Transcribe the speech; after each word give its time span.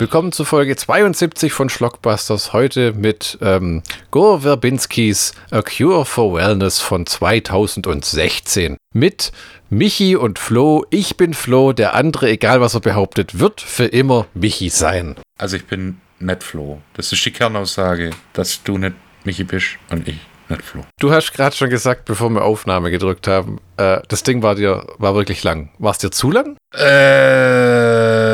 Willkommen 0.00 0.30
zu 0.30 0.44
Folge 0.44 0.76
72 0.76 1.52
von 1.52 1.68
Schlockbusters. 1.68 2.52
Heute 2.52 2.92
mit 2.92 3.36
ähm, 3.40 3.82
Gore 4.12 4.42
Verbinskis 4.42 5.34
A 5.50 5.60
Cure 5.60 6.04
for 6.04 6.34
Wellness 6.34 6.78
von 6.78 7.04
2016. 7.04 8.76
Mit 8.94 9.32
Michi 9.70 10.14
und 10.14 10.38
Flo. 10.38 10.86
Ich 10.90 11.16
bin 11.16 11.34
Flo. 11.34 11.72
Der 11.72 11.96
andere, 11.96 12.30
egal 12.30 12.60
was 12.60 12.74
er 12.74 12.80
behauptet, 12.80 13.40
wird 13.40 13.60
für 13.60 13.86
immer 13.86 14.28
Michi 14.34 14.68
sein. 14.68 15.16
Also 15.36 15.56
ich 15.56 15.64
bin 15.64 16.00
nicht 16.20 16.44
Flo. 16.44 16.80
Das 16.94 17.10
ist 17.10 17.26
die 17.26 17.32
Kernaussage, 17.32 18.10
dass 18.34 18.62
du 18.62 18.78
nicht 18.78 18.94
Michi 19.24 19.42
bist 19.42 19.78
und 19.90 20.06
ich 20.06 20.20
nicht 20.48 20.62
Flo. 20.62 20.84
Du 21.00 21.10
hast 21.10 21.32
gerade 21.32 21.56
schon 21.56 21.70
gesagt, 21.70 22.04
bevor 22.04 22.30
wir 22.30 22.44
Aufnahme 22.44 22.92
gedrückt 22.92 23.26
haben, 23.26 23.58
äh, 23.76 24.00
das 24.06 24.22
Ding 24.22 24.44
war 24.44 24.54
dir 24.54 24.86
war 24.98 25.16
wirklich 25.16 25.42
lang. 25.42 25.70
War 25.80 25.90
es 25.90 25.98
dir 25.98 26.12
zu 26.12 26.30
lang? 26.30 26.56
Äh, 26.72 28.27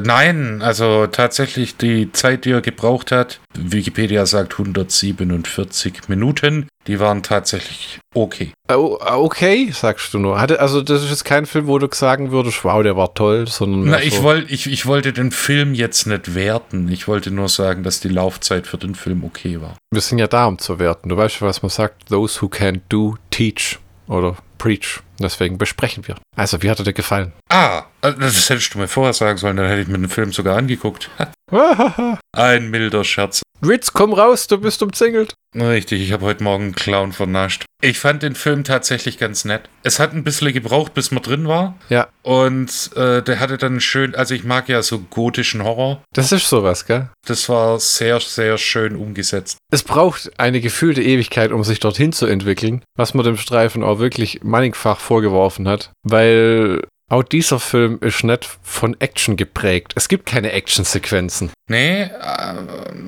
nein, 0.00 0.62
also 0.62 1.06
tatsächlich 1.06 1.76
die 1.76 2.12
Zeit, 2.12 2.44
die 2.44 2.50
er 2.50 2.60
gebraucht 2.60 3.12
hat, 3.12 3.40
Wikipedia 3.54 4.26
sagt 4.26 4.54
147 4.54 6.08
Minuten, 6.08 6.68
die 6.86 7.00
waren 7.00 7.22
tatsächlich 7.22 7.98
okay. 8.14 8.52
Äh, 8.68 8.74
okay, 8.74 9.70
sagst 9.72 10.14
du 10.14 10.18
nur. 10.18 10.40
Hatte, 10.40 10.60
also 10.60 10.82
das 10.82 11.02
ist 11.02 11.10
jetzt 11.10 11.24
kein 11.24 11.46
Film, 11.46 11.66
wo 11.66 11.78
du 11.78 11.88
sagen 11.92 12.30
würdest, 12.30 12.64
wow, 12.64 12.82
der 12.82 12.96
war 12.96 13.14
toll, 13.14 13.46
sondern. 13.48 13.90
Na, 13.90 14.02
ich, 14.02 14.22
wollt, 14.22 14.50
ich, 14.50 14.70
ich 14.70 14.86
wollte 14.86 15.12
den 15.12 15.32
Film 15.32 15.74
jetzt 15.74 16.06
nicht 16.06 16.34
werten. 16.34 16.88
Ich 16.90 17.08
wollte 17.08 17.30
nur 17.30 17.48
sagen, 17.48 17.82
dass 17.82 18.00
die 18.00 18.08
Laufzeit 18.08 18.66
für 18.66 18.78
den 18.78 18.94
Film 18.94 19.24
okay 19.24 19.60
war. 19.60 19.76
Wir 19.90 20.00
sind 20.00 20.18
ja 20.18 20.26
da, 20.26 20.46
um 20.46 20.58
zu 20.58 20.78
werten. 20.78 21.08
Du 21.08 21.16
weißt, 21.16 21.42
was 21.42 21.62
man 21.62 21.70
sagt, 21.70 22.08
those 22.08 22.40
who 22.40 22.48
can 22.48 22.82
do, 22.88 23.16
teach. 23.30 23.78
Oder 24.08 24.36
Preach. 24.58 25.00
Deswegen 25.20 25.58
besprechen 25.58 26.06
wir. 26.06 26.16
Also, 26.36 26.62
wie 26.62 26.70
hat 26.70 26.78
er 26.78 26.84
dir 26.84 26.92
gefallen? 26.92 27.32
Ah, 27.50 27.84
das 28.00 28.48
hättest 28.50 28.74
du 28.74 28.78
mir 28.78 28.88
vorher 28.88 29.12
sagen 29.12 29.38
sollen, 29.38 29.56
dann 29.56 29.68
hätte 29.68 29.82
ich 29.82 29.88
mir 29.88 29.98
den 29.98 30.08
Film 30.08 30.32
sogar 30.32 30.56
angeguckt. 30.56 31.10
Ein 32.32 32.70
milder 32.70 33.04
Scherz. 33.04 33.42
Witz, 33.60 33.92
komm 33.92 34.12
raus, 34.12 34.46
du 34.46 34.58
bist 34.58 34.82
umzingelt. 34.82 35.34
Richtig, 35.56 36.02
ich 36.02 36.12
habe 36.12 36.26
heute 36.26 36.44
Morgen 36.44 36.64
einen 36.64 36.74
Clown 36.74 37.12
vernascht. 37.12 37.64
Ich 37.82 37.98
fand 37.98 38.22
den 38.22 38.34
Film 38.34 38.64
tatsächlich 38.64 39.18
ganz 39.18 39.44
nett. 39.44 39.68
Es 39.82 39.98
hat 39.98 40.12
ein 40.12 40.24
bisschen 40.24 40.52
gebraucht, 40.52 40.94
bis 40.94 41.10
man 41.10 41.22
drin 41.22 41.46
war. 41.46 41.76
Ja. 41.88 42.08
Und 42.22 42.90
äh, 42.96 43.22
der 43.22 43.40
hatte 43.40 43.58
dann 43.58 43.80
schön, 43.80 44.14
also 44.14 44.34
ich 44.34 44.44
mag 44.44 44.68
ja 44.68 44.82
so 44.82 44.98
gotischen 44.98 45.62
Horror. 45.62 46.02
Das 46.12 46.32
ist 46.32 46.48
sowas, 46.48 46.86
gell? 46.86 47.10
Das 47.26 47.48
war 47.48 47.78
sehr, 47.78 48.20
sehr 48.20 48.58
schön 48.58 48.96
umgesetzt. 48.96 49.58
Es 49.70 49.82
braucht 49.82 50.30
eine 50.38 50.60
gefühlte 50.60 51.02
Ewigkeit, 51.02 51.52
um 51.52 51.64
sich 51.64 51.80
dorthin 51.80 52.12
zu 52.12 52.26
entwickeln, 52.26 52.82
was 52.96 53.14
man 53.14 53.24
dem 53.24 53.36
Streifen 53.36 53.82
auch 53.82 53.98
wirklich 53.98 54.40
mannigfach 54.42 55.00
vorgeworfen 55.00 55.68
hat, 55.68 55.90
weil 56.02 56.82
auch 57.08 57.22
dieser 57.22 57.60
Film 57.60 57.98
ist 58.00 58.24
nicht 58.24 58.58
von 58.62 58.96
Action 59.00 59.36
geprägt. 59.36 59.92
Es 59.94 60.08
gibt 60.08 60.26
keine 60.26 60.52
Actionsequenzen. 60.52 61.50
Nee, 61.68 62.02
äh, 62.02 62.10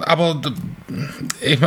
aber 0.01 0.41
ich, 1.41 1.59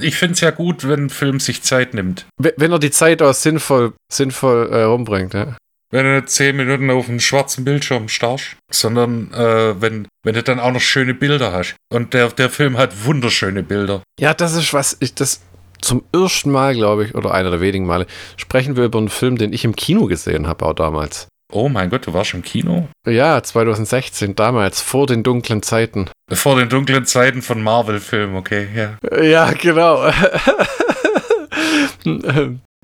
ich 0.00 0.16
finde 0.16 0.32
es 0.34 0.40
ja 0.40 0.50
gut, 0.50 0.88
wenn 0.88 1.06
ein 1.06 1.10
Film 1.10 1.40
sich 1.40 1.62
Zeit 1.62 1.94
nimmt. 1.94 2.26
Wenn 2.38 2.72
er 2.72 2.78
die 2.78 2.90
Zeit 2.90 3.20
auch 3.20 3.34
sinnvoll, 3.34 3.92
sinnvoll 4.10 4.70
äh, 4.72 4.82
rumbringt, 4.82 5.34
ja. 5.34 5.56
Wenn 5.90 6.06
du 6.06 6.16
nicht 6.16 6.30
zehn 6.30 6.56
Minuten 6.56 6.90
auf 6.90 7.08
einem 7.08 7.20
schwarzen 7.20 7.64
Bildschirm 7.64 8.08
starrst, 8.08 8.56
sondern 8.70 9.32
äh, 9.32 9.80
wenn, 9.80 10.08
wenn 10.24 10.34
du 10.34 10.42
dann 10.42 10.58
auch 10.58 10.72
noch 10.72 10.80
schöne 10.80 11.14
Bilder 11.14 11.52
hast. 11.52 11.76
Und 11.92 12.14
der, 12.14 12.30
der 12.30 12.50
Film 12.50 12.78
hat 12.78 13.04
wunderschöne 13.04 13.62
Bilder. 13.62 14.02
Ja, 14.18 14.34
das 14.34 14.54
ist 14.54 14.74
was, 14.74 14.96
ich, 14.98 15.14
das 15.14 15.40
zum 15.80 16.02
ersten 16.12 16.50
Mal, 16.50 16.74
glaube 16.74 17.04
ich, 17.04 17.14
oder 17.14 17.32
einer 17.32 17.50
der 17.50 17.60
wenigen 17.60 17.86
Male, 17.86 18.06
sprechen 18.36 18.76
wir 18.76 18.84
über 18.84 18.98
einen 18.98 19.08
Film, 19.08 19.38
den 19.38 19.52
ich 19.52 19.64
im 19.64 19.76
Kino 19.76 20.06
gesehen 20.06 20.48
habe, 20.48 20.64
auch 20.66 20.72
damals. 20.72 21.28
Oh 21.54 21.68
mein 21.68 21.88
Gott, 21.88 22.08
du 22.08 22.12
warst 22.12 22.30
schon 22.30 22.40
im 22.40 22.44
Kino? 22.44 22.88
Ja, 23.06 23.40
2016, 23.40 24.34
damals, 24.34 24.82
vor 24.82 25.06
den 25.06 25.22
dunklen 25.22 25.62
Zeiten. 25.62 26.10
Vor 26.28 26.56
den 26.56 26.68
dunklen 26.68 27.06
Zeiten 27.06 27.42
von 27.42 27.62
Marvel-Filmen, 27.62 28.34
okay, 28.34 28.66
ja. 28.74 28.98
Ja, 29.22 29.52
genau. 29.52 30.04